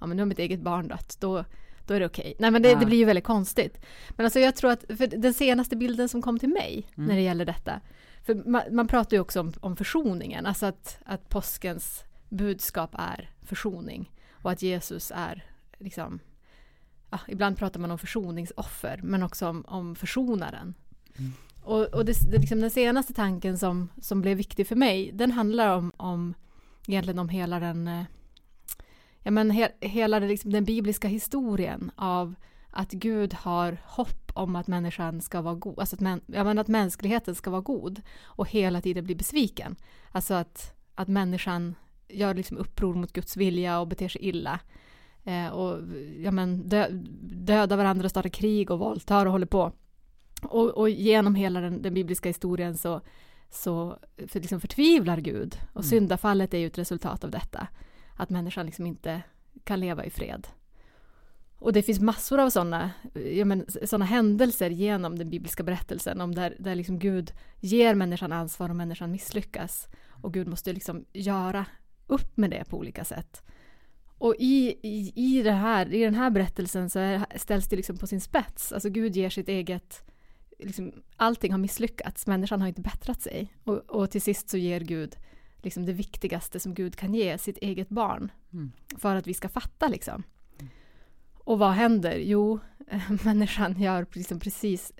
[0.00, 1.44] ja men nu har mitt eget barn dött, då,
[1.86, 2.34] då är det okej.
[2.38, 3.84] Nej men det, det blir ju väldigt konstigt.
[4.10, 7.08] Men alltså jag tror att, för den senaste bilden som kom till mig Mm.
[7.08, 7.80] när det gäller detta,
[8.22, 13.30] för man, man pratar ju också om, om försoningen, alltså att, att påskens budskap är
[13.42, 14.10] försoning
[14.42, 15.44] och att Jesus är
[15.78, 16.18] liksom,
[17.14, 20.74] ja, ibland pratar man om försoningsoffer, men också om, om försonaren.
[21.18, 21.32] Mm.
[21.62, 25.30] Och, och det, det, liksom den senaste tanken som, som blev viktig för mig, den
[25.30, 26.34] handlar om, om
[26.86, 28.04] egentligen om hela den, eh,
[29.22, 32.34] ja men he, hela den, liksom, den bibliska historien av
[32.70, 36.58] att Gud har hopp om att människan ska vara god, alltså att, män, ja, men
[36.58, 39.76] att mänskligheten ska vara god och hela tiden bli besviken.
[40.10, 41.74] Alltså att, att människan
[42.08, 44.60] gör liksom uppror mot Guds vilja och beter sig illa.
[45.24, 45.80] Eh, och
[46.22, 46.88] ja, men dö,
[47.22, 49.72] dödar varandra, startar krig och våldtar och håller på.
[50.42, 53.00] Och, och genom hela den, den bibliska historien så,
[53.50, 55.56] så för, liksom förtvivlar Gud.
[55.72, 55.90] Och Mm.
[55.90, 57.68] syndafallet är ju ett resultat av detta.
[58.16, 59.22] Att människan liksom inte
[59.64, 60.46] kan leva i fred.
[61.58, 62.90] Och det finns massor av sådana
[63.32, 68.32] ja, men, såna händelser genom den bibliska berättelsen om där, där liksom Gud ger människan
[68.32, 69.88] ansvar och människan misslyckas.
[70.22, 71.66] Och Gud måste liksom göra
[72.06, 73.42] upp med det på olika sätt.
[74.18, 77.96] Och i, i, i, det här, i den här berättelsen så är, ställs det liksom
[77.96, 78.72] på sin spets.
[78.72, 80.04] Alltså Gud ger sitt eget,
[80.58, 83.54] liksom, allting har misslyckats, människan har inte bättrat sig.
[83.64, 85.16] Och, och till sist så ger Gud
[85.62, 88.32] liksom det viktigaste som Gud kan ge, sitt eget barn.
[88.52, 88.72] Mm.
[88.98, 90.22] För att vi ska fatta liksom.
[91.34, 92.16] Och vad händer?
[92.16, 92.58] Jo,
[93.24, 94.92] människan gör liksom precis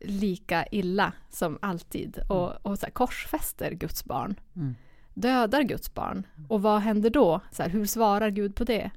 [0.00, 4.74] lika illa som alltid och, och så korsfäster Guds barn Mm.
[5.14, 6.26] Dödar Guds barn.
[6.48, 7.40] Och vad händer då?
[7.50, 8.90] Så här, hur svarar Gud på det?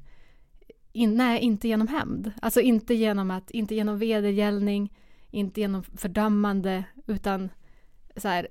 [0.92, 2.32] In, nej, inte genom hämnd.
[2.42, 4.94] Alltså inte genom, att, inte genom vedergällning,
[5.32, 7.50] inte genom fördömande, utan
[8.16, 8.48] så här,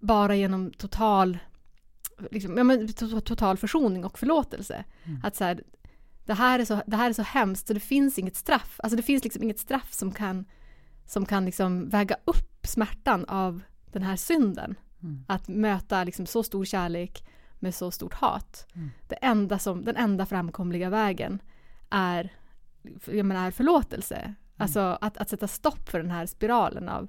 [0.00, 1.38] bara genom total,
[2.30, 4.84] liksom, ja, men, to- total försoning och förlåtelse.
[5.04, 5.20] Mm.
[5.24, 5.62] Att så här,
[6.24, 8.80] det, här är så, det här är så hemskt så det finns inget straff.
[8.82, 10.44] Alltså det finns liksom inget straff som kan,
[11.06, 13.60] som kan liksom väga upp smärtan av
[13.92, 14.74] den här synden.
[15.02, 15.24] Mm.
[15.28, 17.24] Att möta liksom så stor kärlek
[17.58, 18.66] med så stort hat.
[18.74, 18.90] Mm.
[19.08, 21.42] Det enda som, den enda framkomliga vägen
[21.90, 22.32] är,
[23.06, 24.34] jag menar, är förlåtelse.
[24.56, 27.08] Alltså att, att sätta stopp för den här spiralen av,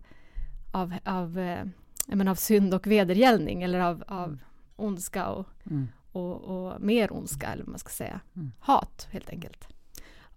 [0.71, 1.65] av, av, eh,
[2.07, 4.39] jag menar, av synd och vedergällning eller av, av Mm.
[4.75, 5.87] ondska och, Mm.
[6.11, 8.19] och, och mer ondska eller vad man ska säga.
[8.35, 8.51] Mm.
[8.59, 9.67] Hat helt enkelt.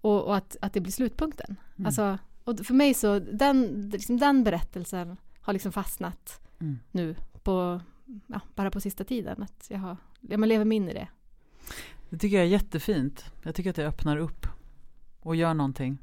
[0.00, 1.56] Och, och att, att det blir slutpunkten.
[1.76, 1.86] Mm.
[1.86, 6.78] Alltså och för mig så, den, liksom den berättelsen har liksom fastnat Mm.
[6.90, 7.14] nu
[7.46, 7.80] på,
[8.26, 9.42] ja, bara på sista tiden.
[9.42, 11.08] Att jag, har, jag lever mig in i det.
[12.10, 13.24] Det tycker jag är jättefint.
[13.42, 14.46] Jag tycker att det öppnar upp
[15.20, 15.98] och gör någonting.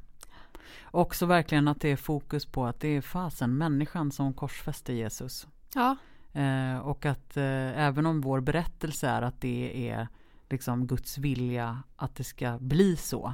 [0.91, 5.47] Också verkligen att det är fokus på att det är fasen människan som korsfäster Jesus.
[5.73, 5.95] Ja,
[6.33, 10.07] Eh, och att eh, även om vår berättelse är att det är
[10.49, 13.33] liksom Guds vilja att det ska bli så.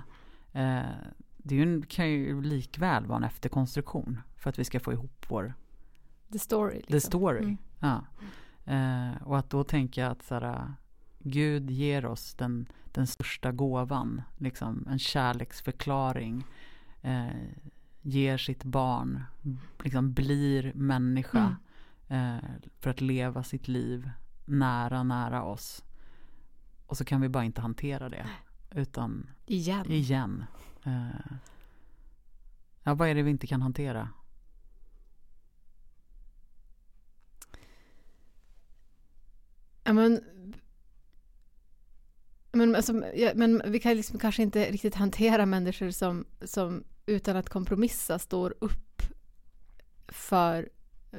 [0.52, 0.82] Eh,
[1.38, 5.26] det ju en, kan ju likväl vara en efterkonstruktion för att vi ska få ihop
[5.30, 5.54] vår
[6.32, 6.76] the story.
[6.76, 6.92] Liksom.
[6.92, 7.44] the story.
[7.44, 7.58] Mm.
[7.80, 8.06] Ja.
[8.66, 10.74] Eh, och att då tänka att så här,
[11.20, 16.44] Gud ger oss den, den största gåvan, liksom en kärleksförklaring.
[17.02, 17.28] Eh,
[18.02, 19.24] ger sitt barn,
[19.84, 21.56] liksom blir människa
[22.08, 22.38] eh,
[22.80, 24.12] för att leva sitt liv
[24.46, 25.84] nära, nära oss.
[26.86, 28.30] Och så kan vi bara inte hantera det.
[28.72, 29.92] Utan Igen.
[29.92, 30.46] igen.
[30.84, 31.38] Eh,
[32.84, 34.10] ja, vad är det vi inte kan hantera?
[39.90, 40.24] Ja, men,
[42.52, 47.36] men, alltså, ja, men vi kan liksom kanske inte riktigt hantera människor som, som utan
[47.36, 49.02] att kompromissa står upp
[50.08, 50.70] för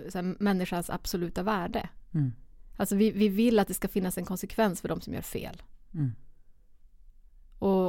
[0.08, 1.88] så här, människans absoluta värde.
[2.14, 2.32] Mm.
[2.76, 5.62] Alltså vi, vi vill att det ska finnas en konsekvens för de som gör fel.
[5.94, 6.12] Mm.
[7.58, 7.88] Och,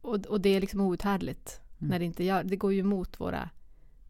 [0.00, 1.90] och, och det är liksom outhärdligt Mm.
[1.90, 2.56] när det inte gör det.
[2.56, 3.50] går ju emot våra,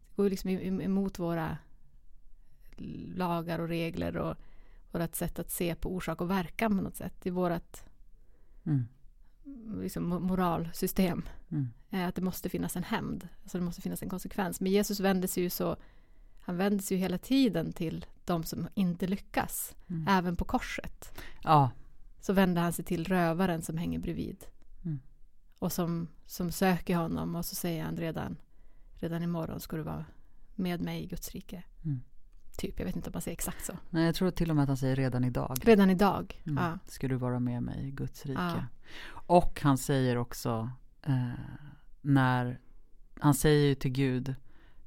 [0.09, 1.57] det går liksom em- emot våra
[3.15, 4.37] lagar och regler och
[4.91, 7.25] vårt sätt att se på orsak och verkan på något sätt.
[7.25, 7.77] Är vårt
[8.65, 8.87] Mm.
[9.81, 11.23] liksom, mo- moralsystem.
[11.51, 11.67] Mm.
[11.89, 13.27] Eh, Att det måste finnas en hämnd.
[13.43, 14.61] Alltså det måste finnas en konsekvens.
[14.61, 15.77] Men Jesus vänder sig ju så
[16.39, 19.75] han vänder sig ju hela tiden till de som inte lyckas.
[19.89, 20.07] Mm.
[20.07, 21.19] Även på korset.
[21.43, 21.71] Ja,
[22.21, 24.45] Så vänder han sig till rövaren som hänger bredvid.
[24.85, 24.99] Mm.
[25.59, 28.37] Och som, som söker honom och så säger han redan,
[28.93, 30.05] redan imorgon ska du vara
[30.55, 31.63] med mig i Guds rike.
[31.85, 32.01] Mm.
[32.59, 33.73] Typ, jag vet inte om man säger exakt så.
[33.89, 35.57] Nej, jag tror till och med att han säger redan idag.
[35.61, 36.41] Redan idag.
[36.45, 36.63] Mm.
[36.63, 36.79] Ja.
[36.85, 38.41] Ska du vara med mig i Guds rike.
[38.41, 38.63] Ja.
[39.11, 40.69] Och han säger också
[41.01, 41.29] eh,
[42.01, 42.59] när
[43.19, 44.35] han säger ju till Gud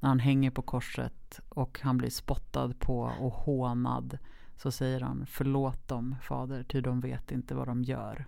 [0.01, 4.19] när han hänger på korset och han blir spottad på och hånad
[4.57, 8.27] så säger han förlåt dem fader ty de vet inte vad de gör.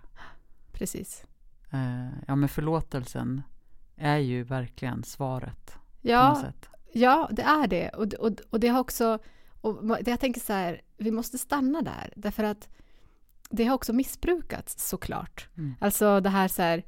[0.71, 1.25] Precis.
[1.71, 3.41] Eh, ja men förlåtelsen
[3.95, 6.43] är ju verkligen svaret Ja.
[6.95, 7.89] Ja, det är det.
[7.89, 9.19] Och, och, och det har också...
[9.61, 12.13] Och jag tänker så här, vi måste stanna där.
[12.15, 12.69] Därför att
[13.49, 15.47] det har också missbrukats såklart.
[15.57, 15.75] Mm.
[15.79, 16.83] Alltså det här så här,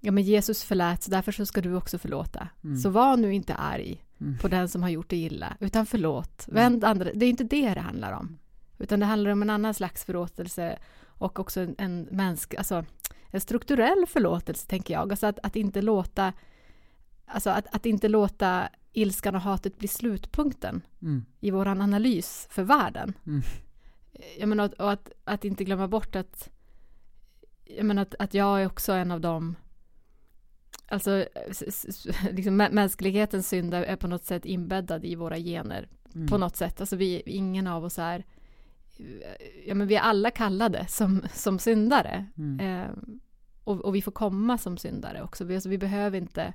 [0.00, 2.48] ja men Jesus förlät så därför så ska du också förlåta.
[2.64, 2.76] Mm.
[2.76, 4.38] Så var nu inte arg Mm.
[4.38, 6.44] på den som har gjort dig illa, utan förlåt.
[6.48, 8.38] Vänd andra, det är inte det det handlar om.
[8.78, 12.84] Utan det handlar om en annan slags förlåtelse och också en, en mänsk, alltså
[13.30, 15.10] en strukturell förlåtelse tänker jag.
[15.12, 16.32] Alltså att, att inte låta,
[17.26, 21.24] alltså att, att inte låta ilskan och hatet bli slutpunkten Mm.
[21.40, 23.12] i vår analys för världen.
[23.26, 23.42] Mm.
[24.38, 26.50] Jag menar, och att, att inte glömma bort att,
[27.64, 29.56] jag menar att, att jag är också en av dem
[30.88, 31.24] Alltså,
[32.32, 35.88] liksom mä- mänsklighetens synd är- är på något sätt inbäddad i våra gener.
[36.14, 36.26] Mm.
[36.26, 36.80] På något sätt.
[36.80, 38.24] Alltså vi, ingen av oss är...
[39.66, 42.26] Ja, men vi är alla kallade som, som syndare.
[42.36, 42.60] Mm.
[42.60, 42.90] Eh,
[43.64, 45.44] och, och vi får komma som syndare också.
[45.44, 46.52] Vi, alltså, vi behöver inte...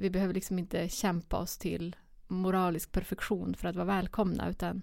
[0.00, 1.96] Vi behöver liksom inte kämpa oss till
[2.28, 4.82] moralisk perfektion för att vara välkomna, utan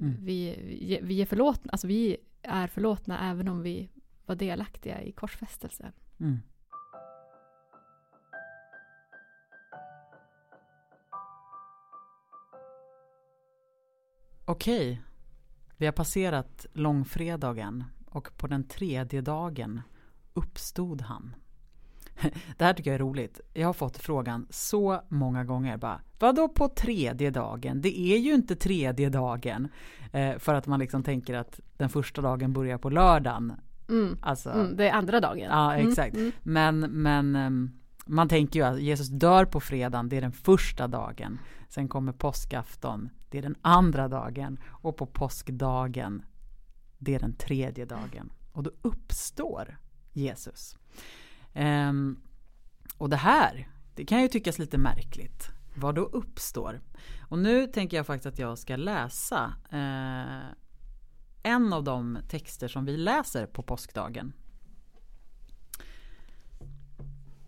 [0.00, 0.24] Mm.
[0.24, 1.72] vi, vi, vi är förlåtna.
[1.72, 3.90] Alltså vi är förlåtna även om vi
[4.26, 5.92] var delaktiga i korsfästelsen.
[6.20, 6.38] Mm.
[14.44, 15.02] Okej,
[15.76, 19.80] vi har passerat långfredagen och på den tredje dagen
[20.34, 21.34] uppstod han.
[22.56, 23.40] Det här tycker jag är roligt.
[23.54, 25.76] Jag har fått frågan så många gånger.
[25.76, 27.80] Bara, Vadå på tredje dagen?
[27.80, 29.68] Det är ju inte tredje dagen.
[30.12, 33.52] Eh, för att man liksom tänker att den första dagen börjar på lördagen.
[33.88, 34.18] Mm.
[34.22, 35.48] Alltså, Mm, det är andra dagen.
[35.50, 36.16] Ja, Mm, exakt.
[36.16, 36.32] mm.
[36.42, 37.70] Men, men ehm,
[38.06, 41.38] man tänker ju att Jesus dör på fredagen, det är den första dagen.
[41.68, 44.58] Sen kommer påskafton, det är den andra dagen.
[44.68, 46.22] Och på påskdagen,
[46.98, 48.32] det är den tredje dagen.
[48.52, 49.78] Och då uppstår
[50.12, 50.76] Jesus.
[51.54, 52.22] Um,
[52.98, 55.50] och det här, det kan ju tyckas lite märkligt.
[55.74, 56.80] Vad då uppstår?
[57.28, 60.52] Och nu tänker jag faktiskt att jag ska läsa eh,
[61.42, 64.32] en av de texter som vi läser på påskdagen.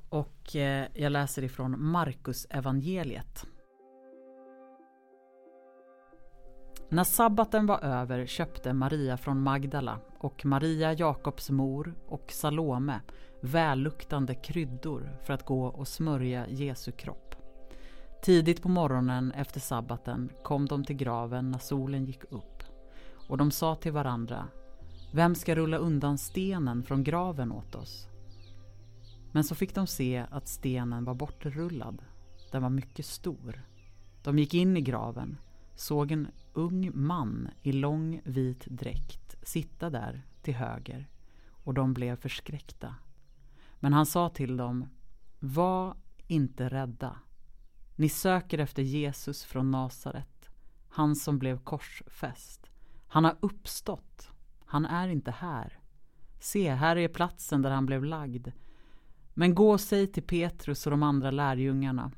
[0.09, 3.47] Och eh, jag läser ifrån Markus evangeliet.
[6.89, 13.01] När sabbaten var över köpte Maria från Magdala och Maria Jakobs mor och Salome
[13.43, 17.35] välluktande kryddor för att gå och smörja Jesu kropp.
[18.23, 22.63] Tidigt på morgonen efter sabbaten kom de till graven när solen gick upp
[23.29, 24.49] och de sa till varandra
[25.15, 28.07] Vem ska rulla undan stenen från graven åt oss?
[29.33, 32.03] Men så fick de se att stenen var bortrullad.
[32.53, 33.63] Den var mycket stor.
[34.23, 35.39] De gick in i graven,
[35.75, 41.09] såg en ung man i lång vit dräkt sitta där till höger
[41.65, 42.95] och de blev förskräckta.
[43.83, 44.89] Men han sa till dem
[45.39, 47.19] Var inte rädda.
[47.97, 50.51] Ni söker efter Jesus från Nasaret,
[50.89, 52.71] han som blev korsfäst.
[53.07, 54.31] Han har uppstått.
[54.65, 55.79] Han är inte här.
[56.41, 58.49] Se, här är platsen där han blev lagd.
[59.35, 62.13] Men gå och säg till Petrus och de andra lärjungarna.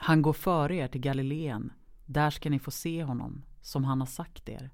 [0.00, 1.72] Han går före er till Galileen.
[2.06, 4.70] Där ska ni få se honom, som han har sagt er.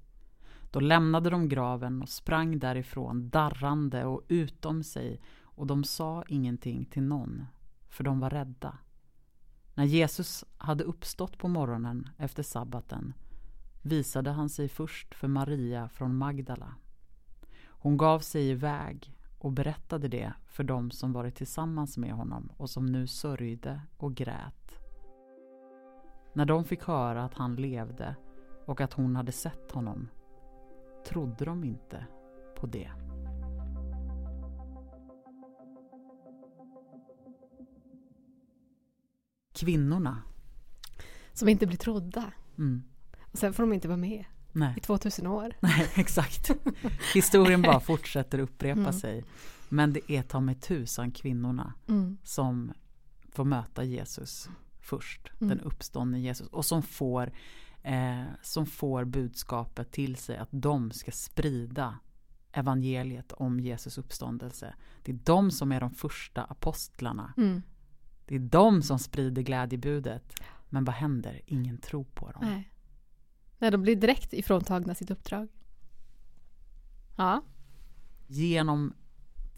[0.71, 5.21] Då lämnade de graven och sprang därifrån darrande och utom sig
[5.57, 7.45] och de sa ingenting till någon,
[7.89, 8.77] för de var rädda.
[9.73, 13.13] När Jesus hade uppstått på morgonen efter sabbaten
[13.81, 16.75] visade han sig först för Maria från Magdala.
[17.65, 22.69] Hon gav sig iväg och berättade det för dem som varit tillsammans med honom och
[22.69, 24.79] som nu sörjde och grät.
[26.33, 28.15] När de fick höra att han levde
[28.65, 30.09] och att hon hade sett honom
[31.07, 32.05] trodde de inte
[32.55, 33.06] på det.
[39.57, 40.21] Kvinnorna.
[41.33, 42.31] Som inte blir trodda.
[42.57, 42.83] Mm.
[43.31, 44.73] Och sen får de inte vara med Nej.
[44.77, 45.53] i 2000 år.
[45.59, 46.51] Nej, exakt.
[47.13, 48.93] Historien bara fortsätter upprepa Mm.
[48.93, 49.23] sig.
[49.69, 52.17] Men det är ta med tusan kvinnorna Mm.
[52.23, 52.71] som
[53.31, 55.31] får möta Jesus först.
[55.41, 55.49] Mm.
[55.49, 56.47] Den uppståndne Jesus.
[56.47, 57.31] Och som får,
[57.83, 61.99] eh, som får budskapet till sig att de ska sprida
[62.51, 64.73] evangeliet om Jesus uppståndelse.
[65.03, 67.33] Det är de som är de första apostlarna.
[67.37, 67.61] Mm.
[68.27, 70.33] Det är de som sprider glädjebudet.
[70.69, 71.41] Men vad händer?
[71.45, 72.41] Ingen tror på dem.
[72.45, 72.71] Nej.
[73.59, 75.47] Nej, de blir direkt ifråntagna sitt uppdrag.
[77.17, 77.41] Ja.
[78.27, 78.93] genom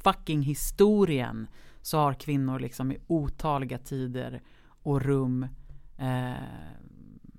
[0.03, 1.47] fucking historien
[1.81, 4.41] så har kvinnor liksom i otaliga tider
[4.83, 5.47] och rum
[5.97, 6.31] eh,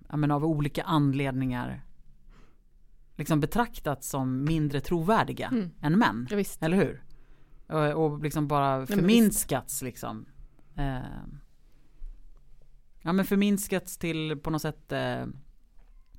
[0.08, 1.84] ja, men av olika anledningar
[3.16, 5.70] liksom betraktats som mindre trovärdiga Mm.
[5.80, 6.26] än män.
[6.30, 6.44] Ja.
[6.60, 7.04] Eller hur?
[7.66, 10.26] Och, och liksom bara förminskats liksom.
[10.80, 11.02] Eh,
[13.02, 15.26] ja men förminskats till på något sätt eh,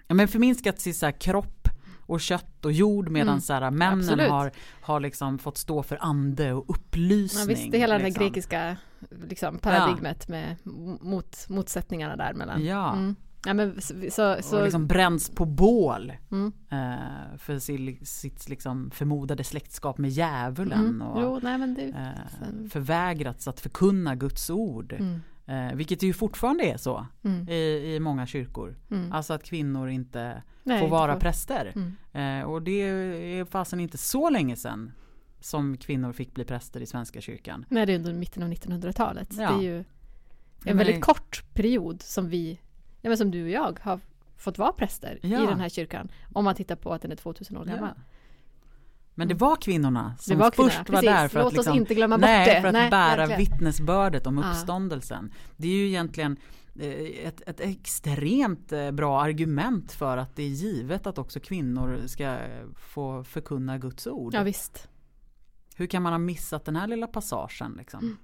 [0.07, 1.67] Ja men förminskats i så här kropp
[2.05, 3.41] och kött och jord medan Mm.
[3.41, 4.29] så här männen Absolut.
[4.29, 7.41] har, har liksom fått stå för ande och upplysning.
[7.41, 8.23] Ja, visst, det är hela det liksom.
[8.23, 8.77] grekiska
[9.09, 10.55] liksom, paradigmet med
[11.01, 12.65] mot, motsättningarna där mellan.
[12.65, 12.93] Ja.
[12.93, 13.15] Mm.
[13.45, 16.51] Ja men så, så, Och liksom bränns på bål mm.
[16.69, 20.79] eh, för sitt, sitt liksom förmodade släktskap med djävulen.
[20.79, 21.01] Mm.
[21.01, 24.93] Och, Jo, nej det eh, förvägrats att förkunna Guds ord.
[24.93, 25.21] mm.
[25.45, 27.49] Eh, vilket ju fortfarande är så Mm.
[27.49, 28.75] i, i många kyrkor.
[28.91, 29.11] Mm.
[29.11, 31.73] Alltså att kvinnor inte Nej, får inte vara får- präster.
[31.75, 32.41] Mm.
[32.41, 34.91] Eh, och det är fasen inte så länge sedan
[35.39, 37.65] som kvinnor fick bli präster i Svenska kyrkan.
[37.69, 39.27] Nej, det är under mitten av 1900-talet.
[39.31, 39.51] Ja.
[39.51, 39.83] Det är ju
[40.65, 42.59] en väldigt kort period som vi,
[43.01, 43.99] ja, men som du och jag har
[44.37, 45.43] fått vara präster Ja.
[45.43, 46.11] i den här kyrkan.
[46.33, 47.93] Om man tittar på att den är 2000 år gammal.
[47.97, 48.03] Ja.
[49.15, 50.43] Men det var kvinnorna som Mm.
[50.43, 51.09] Var kvinnorna, först var precis.
[51.09, 52.61] där för Låt att, liksom, inte glömma bort nej, det.
[52.61, 53.39] för att Nej, bära verkligen.
[53.39, 55.31] vittnesbördet om uppståndelsen.
[55.57, 56.37] Det är ju egentligen
[56.79, 56.89] eh,
[57.27, 62.37] ett, ett extremt eh, bra argument för att det är givet att också kvinnor ska
[62.75, 64.33] få förkunna Guds ord.
[64.33, 64.87] Ja, visst.
[65.75, 68.17] Hur kan man ha missat den här lilla passagen liksom?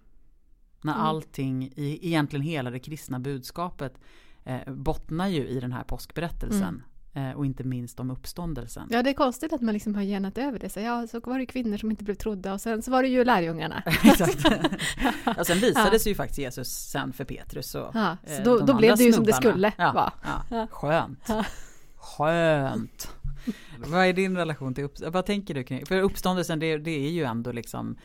[0.81, 1.05] När Mm.
[1.05, 3.99] allting, i, egentligen hela det kristna budskapet
[4.47, 6.83] eh, bottnar ju i den här påskberättelsen.
[7.13, 8.83] Eh, och inte minst om uppståndelsen.
[8.83, 8.95] Mm.
[8.95, 10.69] Ja, det är konstigt att man liksom har genat över det.
[10.69, 13.09] Så, ja, så var det kvinnor som inte blev trodda och sen så var det
[13.09, 13.83] ju lärjungarna.
[14.03, 14.45] Exakt.
[15.37, 18.65] ja, sen visades ju faktiskt Jesus sen för Petrus och Ja, eh, så då, de
[18.65, 20.13] då blev det ju som det skulle ja, vara.
[20.23, 20.57] Ja.
[20.57, 20.67] Ja.
[20.71, 21.25] Skönt.
[21.27, 21.45] Ja.
[21.95, 23.11] Skönt.
[23.77, 25.13] Vad är din relation till uppståndelsen?
[25.13, 25.85] Vad tänker du kring?
[25.85, 27.97] För uppståndelsen det, det är ju ändå liksom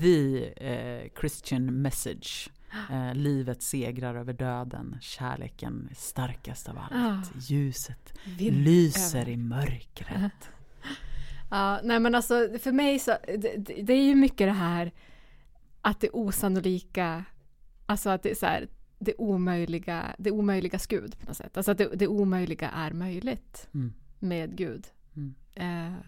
[0.00, 2.50] the eh, Christian message.
[2.90, 4.98] Eh, livet segrar över döden.
[5.00, 6.92] Kärleken är starkast av allt.
[6.92, 7.22] Ah.
[7.40, 10.32] Ljuset Vind lyser i mörkret.
[11.50, 14.92] Ja, nej men alltså för mig så, det, det- är ju mycket det här
[15.80, 17.24] att det osannolika,
[17.86, 18.68] alltså att det är så här,
[18.98, 21.56] det omöjliga, det omöjliga Gud på något sätt.
[21.56, 23.92] Alltså att det, det omöjliga är möjligt Mm.
[24.18, 24.86] med Gud.
[25.16, 25.34] Mm.
[25.54, 25.98] Eh,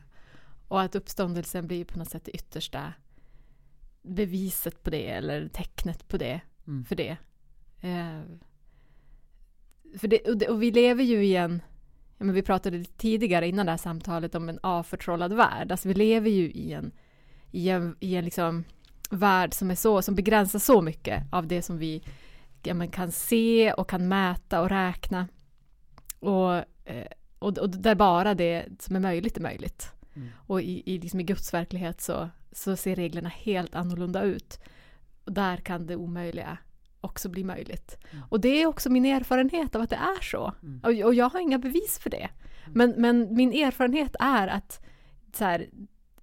[0.69, 2.93] och att uppståndelsen blir på något sätt det yttersta
[4.03, 6.85] beviset på det eller tecknet på det, Mm.
[6.85, 7.17] för det.
[7.81, 8.21] Eh,
[9.99, 10.49] för det, och det.
[10.49, 11.63] Och vi lever ju i en,
[12.19, 15.73] ja, men vi pratade tidigare innan det här samtalet om en avförtrollad värld.
[15.73, 16.93] Alltså vi lever ju i en,
[17.51, 18.65] i en, i en liksom
[19.11, 22.03] värld som är så, som begränsar så mycket av det som vi
[22.63, 25.29] ja, men kan se och kan mäta och räkna.
[26.21, 26.55] Och,
[26.85, 27.07] eh,
[27.39, 29.93] och, och där bara det som är möjligt är möjligt.
[30.15, 30.29] Mm.
[30.37, 34.59] Och i, i, liksom i Guds verklighet så, så ser reglerna helt annorlunda ut.
[35.27, 36.59] Och där kan det omöjliga
[37.01, 37.97] också bli möjligt.
[38.11, 38.25] Mm.
[38.29, 40.53] Och det är också min erfarenhet av att det är så.
[40.63, 40.81] Mm.
[40.85, 42.29] Och, och jag har inga bevis för det.
[42.75, 44.85] Men, men min erfarenhet är att
[45.33, 45.67] så här,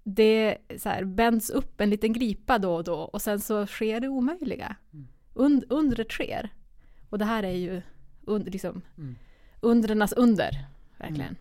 [0.03, 3.99] det så här, bänds upp en liten glipa då och då och sen så sker
[3.99, 4.75] det omöjliga.
[4.93, 5.07] Mm.
[5.33, 6.49] Und, undret sker.
[7.09, 7.81] Och det här är ju
[8.25, 9.15] und, liksom, Mm.
[9.61, 10.65] undrenas under,
[10.97, 11.21] verkligen.
[11.21, 11.35] Mm.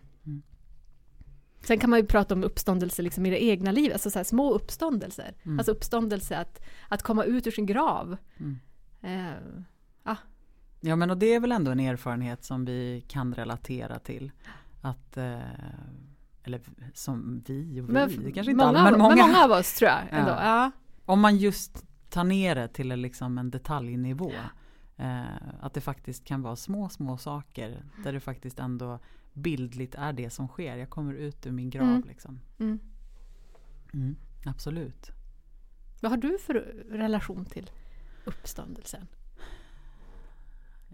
[1.63, 4.53] Sen kan man ju prata om uppståndelse liksom i det egna livet, alltså så små
[4.53, 5.33] uppståndelser.
[5.43, 5.59] Mm.
[5.59, 8.17] Alltså uppståndelse att, att komma ut ur sin grav.
[8.39, 8.59] Mm.
[9.01, 9.63] Eh,
[10.85, 14.31] Ja men och det är väl ändå en erfarenhet som vi kan relatera till.
[14.81, 15.39] Att, eh,
[16.43, 16.61] eller
[16.93, 19.15] som vi och vi, men kanske inte många, alla, men många.
[19.15, 20.31] men många av oss tror jag ändå.
[20.31, 20.45] Ja.
[20.45, 20.71] Ja.
[21.05, 24.31] Om man just tar ner det till en, liksom en detaljnivå.
[24.97, 25.23] Eh,
[25.61, 28.99] att det faktiskt kan vara små, små saker där det faktiskt ändå
[29.33, 30.77] bildligt är det som sker.
[30.77, 32.03] Jag kommer ut ur min grav Mm.
[32.07, 32.39] liksom.
[32.59, 32.79] Mm.
[33.93, 34.15] Mm,
[34.45, 35.11] absolut.
[36.01, 36.53] Vad har du för
[36.89, 37.71] relation till
[38.25, 39.07] uppståndelsen?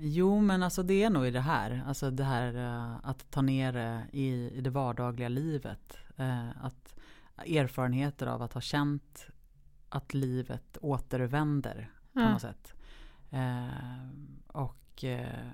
[0.02, 1.84] Jo men alltså det är nog i det här.
[1.88, 5.98] Alltså det här eh, att ta ner det i, i det vardagliga livet.
[6.18, 6.96] Eh, att
[7.38, 9.28] erfarenheter av att ha känt
[9.90, 12.30] att livet återvänder på Ja.
[12.32, 12.74] något sätt.
[13.30, 14.10] Eh,
[14.48, 15.48] och eh,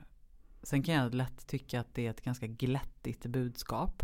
[0.65, 4.03] sen kan jag lätt tycka att det är ett ganska glättigt budskap.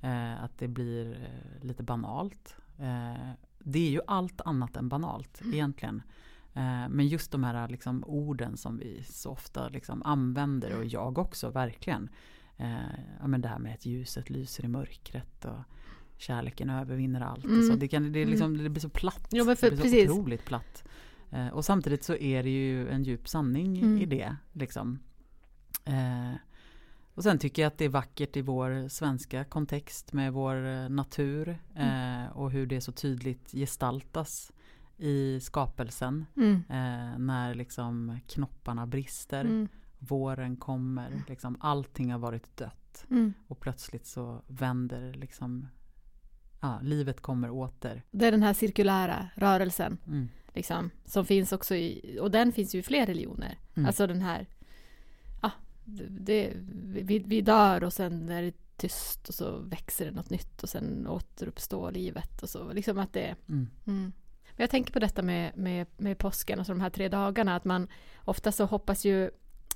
[0.00, 2.56] Eh, att det blir eh, lite banalt.
[2.78, 6.02] Eh, det är ju allt annat än banalt egentligen.
[6.54, 11.18] Eh, men just de här liksom, orden som vi så ofta liksom, använder och jag
[11.18, 12.08] också verkligen.
[12.56, 12.76] Eh,
[13.20, 15.58] ja, men det här med att ljuset lyser i mörkret och
[16.16, 17.44] kärleken övervinner allt.
[17.44, 17.56] Och så.
[17.62, 17.78] Mm.
[17.78, 19.28] Det, kan, det, är liksom, det blir så platt.
[19.32, 20.10] Men för- det blir så precis.
[20.10, 20.84] otroligt platt.
[21.30, 24.02] Eh, och samtidigt så är det ju en djup sanning Mm.
[24.02, 24.36] i det.
[24.52, 24.98] Liksom.
[25.84, 26.34] Eh,
[27.14, 30.88] och sen tycker jag att det är vackert i vår svenska kontext med vår eh,
[30.88, 32.24] natur Mm.
[32.24, 34.52] eh, och hur det så tydligt gestaltas
[34.96, 36.26] i skapelsen.
[36.36, 36.54] Mm.
[36.68, 39.68] Eh, när liksom knopparna brister, Mm.
[39.98, 43.32] våren kommer, liksom allting har varit dött Mm.
[43.48, 45.68] och plötsligt så vänder liksom,
[46.60, 48.02] ja, livet kommer åter.
[48.10, 50.28] Det är den här cirkulära rörelsen Mm.
[50.54, 53.58] liksom, som finns också i, och den finns ju i fler religioner.
[53.86, 54.46] Alltså den här,
[56.08, 56.52] det,
[56.84, 60.68] vi, vi dör och sen är det tyst och så växer det något nytt och
[60.68, 62.72] sen återuppstår livet och så.
[62.72, 63.68] Liksom att det Mm.
[63.86, 64.12] Mm.
[64.56, 67.64] Men jag tänker på detta med, med, med påsken, alltså de här tre dagarna, att
[67.64, 67.88] man
[68.24, 69.30] ofta så hoppas ju,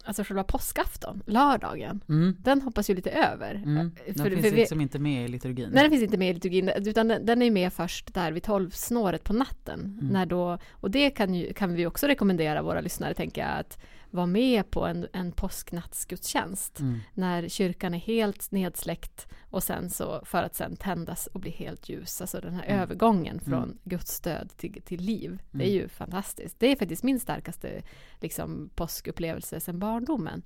[0.04, 2.36] alltså själva påskafton, lördagen, Mm.
[2.40, 3.54] den hoppas ju lite över.
[3.54, 3.74] Mm.
[3.74, 5.70] Den För- finns för vi- liksom inte med i liturgin.
[5.72, 8.42] Nej, den finns inte med i liturgin, utan den, den är med först där vid
[8.42, 9.80] tolvsnåret på natten.
[9.80, 10.06] Mm.
[10.12, 13.78] När då, och det kan, ju, kan vi också rekommendera våra lyssnare, tänker jag, att
[14.12, 16.80] vara med på en, en påsknattsgudstjänst.
[16.80, 16.98] Mm.
[17.14, 21.88] När kyrkan är helt nedsläckt och sen så, för att sen tändas och bli helt
[21.88, 22.20] ljus.
[22.20, 22.80] Alltså den här Mm.
[22.82, 23.78] övergången från Mm.
[23.84, 25.42] Guds stöd till, till liv.
[25.50, 25.74] Det är Mm.
[25.82, 26.56] ju fantastiskt.
[26.60, 27.82] Det är faktiskt min starkaste
[28.20, 30.42] liksom, påskupplevelse sedan barndomen.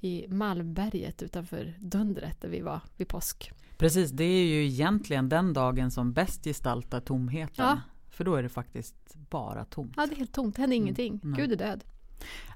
[0.00, 3.52] I Malmberget utanför Dundret där vi var vid påsk.
[3.78, 7.64] Precis, det är ju egentligen den dagen som bäst gestaltar tomheten.
[7.66, 7.80] Ja.
[8.10, 9.92] För då är det faktiskt bara tomt.
[9.96, 11.20] Ja, det är helt tomt, det händer ingenting.
[11.22, 11.40] nej.
[11.40, 11.84] Gud är död.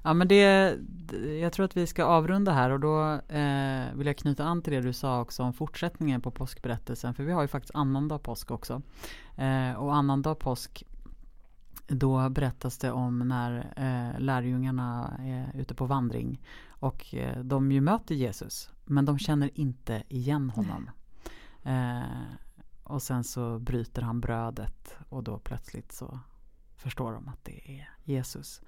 [0.03, 0.77] Ja men det,
[1.41, 4.73] jag tror att vi ska avrunda här och då eh, vill jag knyta an till
[4.73, 7.13] det du sa också om fortsättningen på påskberättelsen.
[7.13, 8.81] För vi har ju faktiskt annandag påsk också.
[9.35, 10.83] Eh, och annandag påsk
[11.87, 16.41] då berättas det om när eh, lärjungarna är ute på vandring.
[16.69, 18.69] Och eh, de ju möter Jesus.
[18.85, 20.89] Men de känner inte igen honom.
[21.63, 22.01] Eh,
[22.83, 26.19] och sen så bryter han brödet och då plötsligt så
[26.75, 28.61] förstår de att det är Jesus.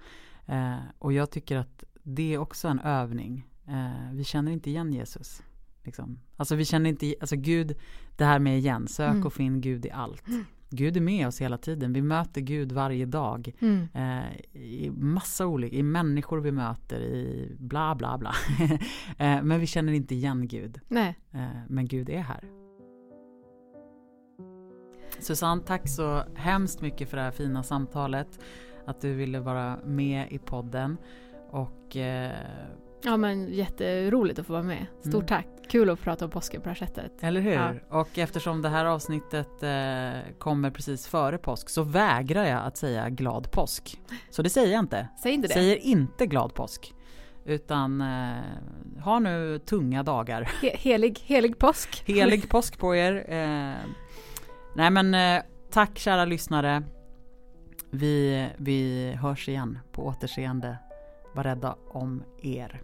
[0.46, 3.46] Eh, och jag tycker att det är också en övning.
[3.68, 5.42] Eh, vi känner inte igen Jesus.
[5.84, 6.18] Liksom.
[6.36, 7.76] Alltså vi känner inte, alltså Gud,
[8.16, 9.26] det här med igen, sök Mm.
[9.26, 10.24] och finn Gud i allt.
[10.70, 13.52] Gud är med oss hela tiden, vi möter Gud varje dag.
[13.60, 13.88] Mm.
[13.94, 18.34] Eh, I massa olika, i människor vi möter, i bla bla bla.
[19.18, 20.80] eh, men vi känner inte igen Gud.
[20.88, 22.44] Nej, Eh, men Gud är här.
[25.20, 28.40] Susanne, tack så hemskt mycket för det här fina samtalet.
[28.86, 30.96] Att du ville vara med i podden.
[31.50, 32.30] Och eh,
[33.04, 34.86] ja men jätteroligt att få vara med.
[35.00, 35.26] Stort Mm.
[35.26, 35.46] tack.
[35.68, 37.12] Kul att prata om påsken på det här sättet.
[37.20, 37.52] eller hur?
[37.52, 37.72] Ja.
[37.90, 43.08] Och eftersom det här avsnittet eh, kommer precis före påsk så vägrar jag att säga
[43.08, 44.00] glad påsk.
[44.30, 45.08] Så det säger jag inte.
[45.22, 45.54] Säg inte det.
[45.54, 46.94] Säger inte glad påsk.
[47.44, 48.36] Utan eh,
[49.04, 50.42] ha nu tunga dagar.
[50.62, 52.04] He- helig, helig påsk.
[52.06, 53.14] Helig påsk på er.
[53.28, 53.74] Eh,
[54.76, 56.82] nej men eh, tack kära lyssnare.
[57.94, 59.78] Vi, vi hörs igen.
[59.92, 60.78] På återseende.
[61.34, 62.82] Var rädda om er.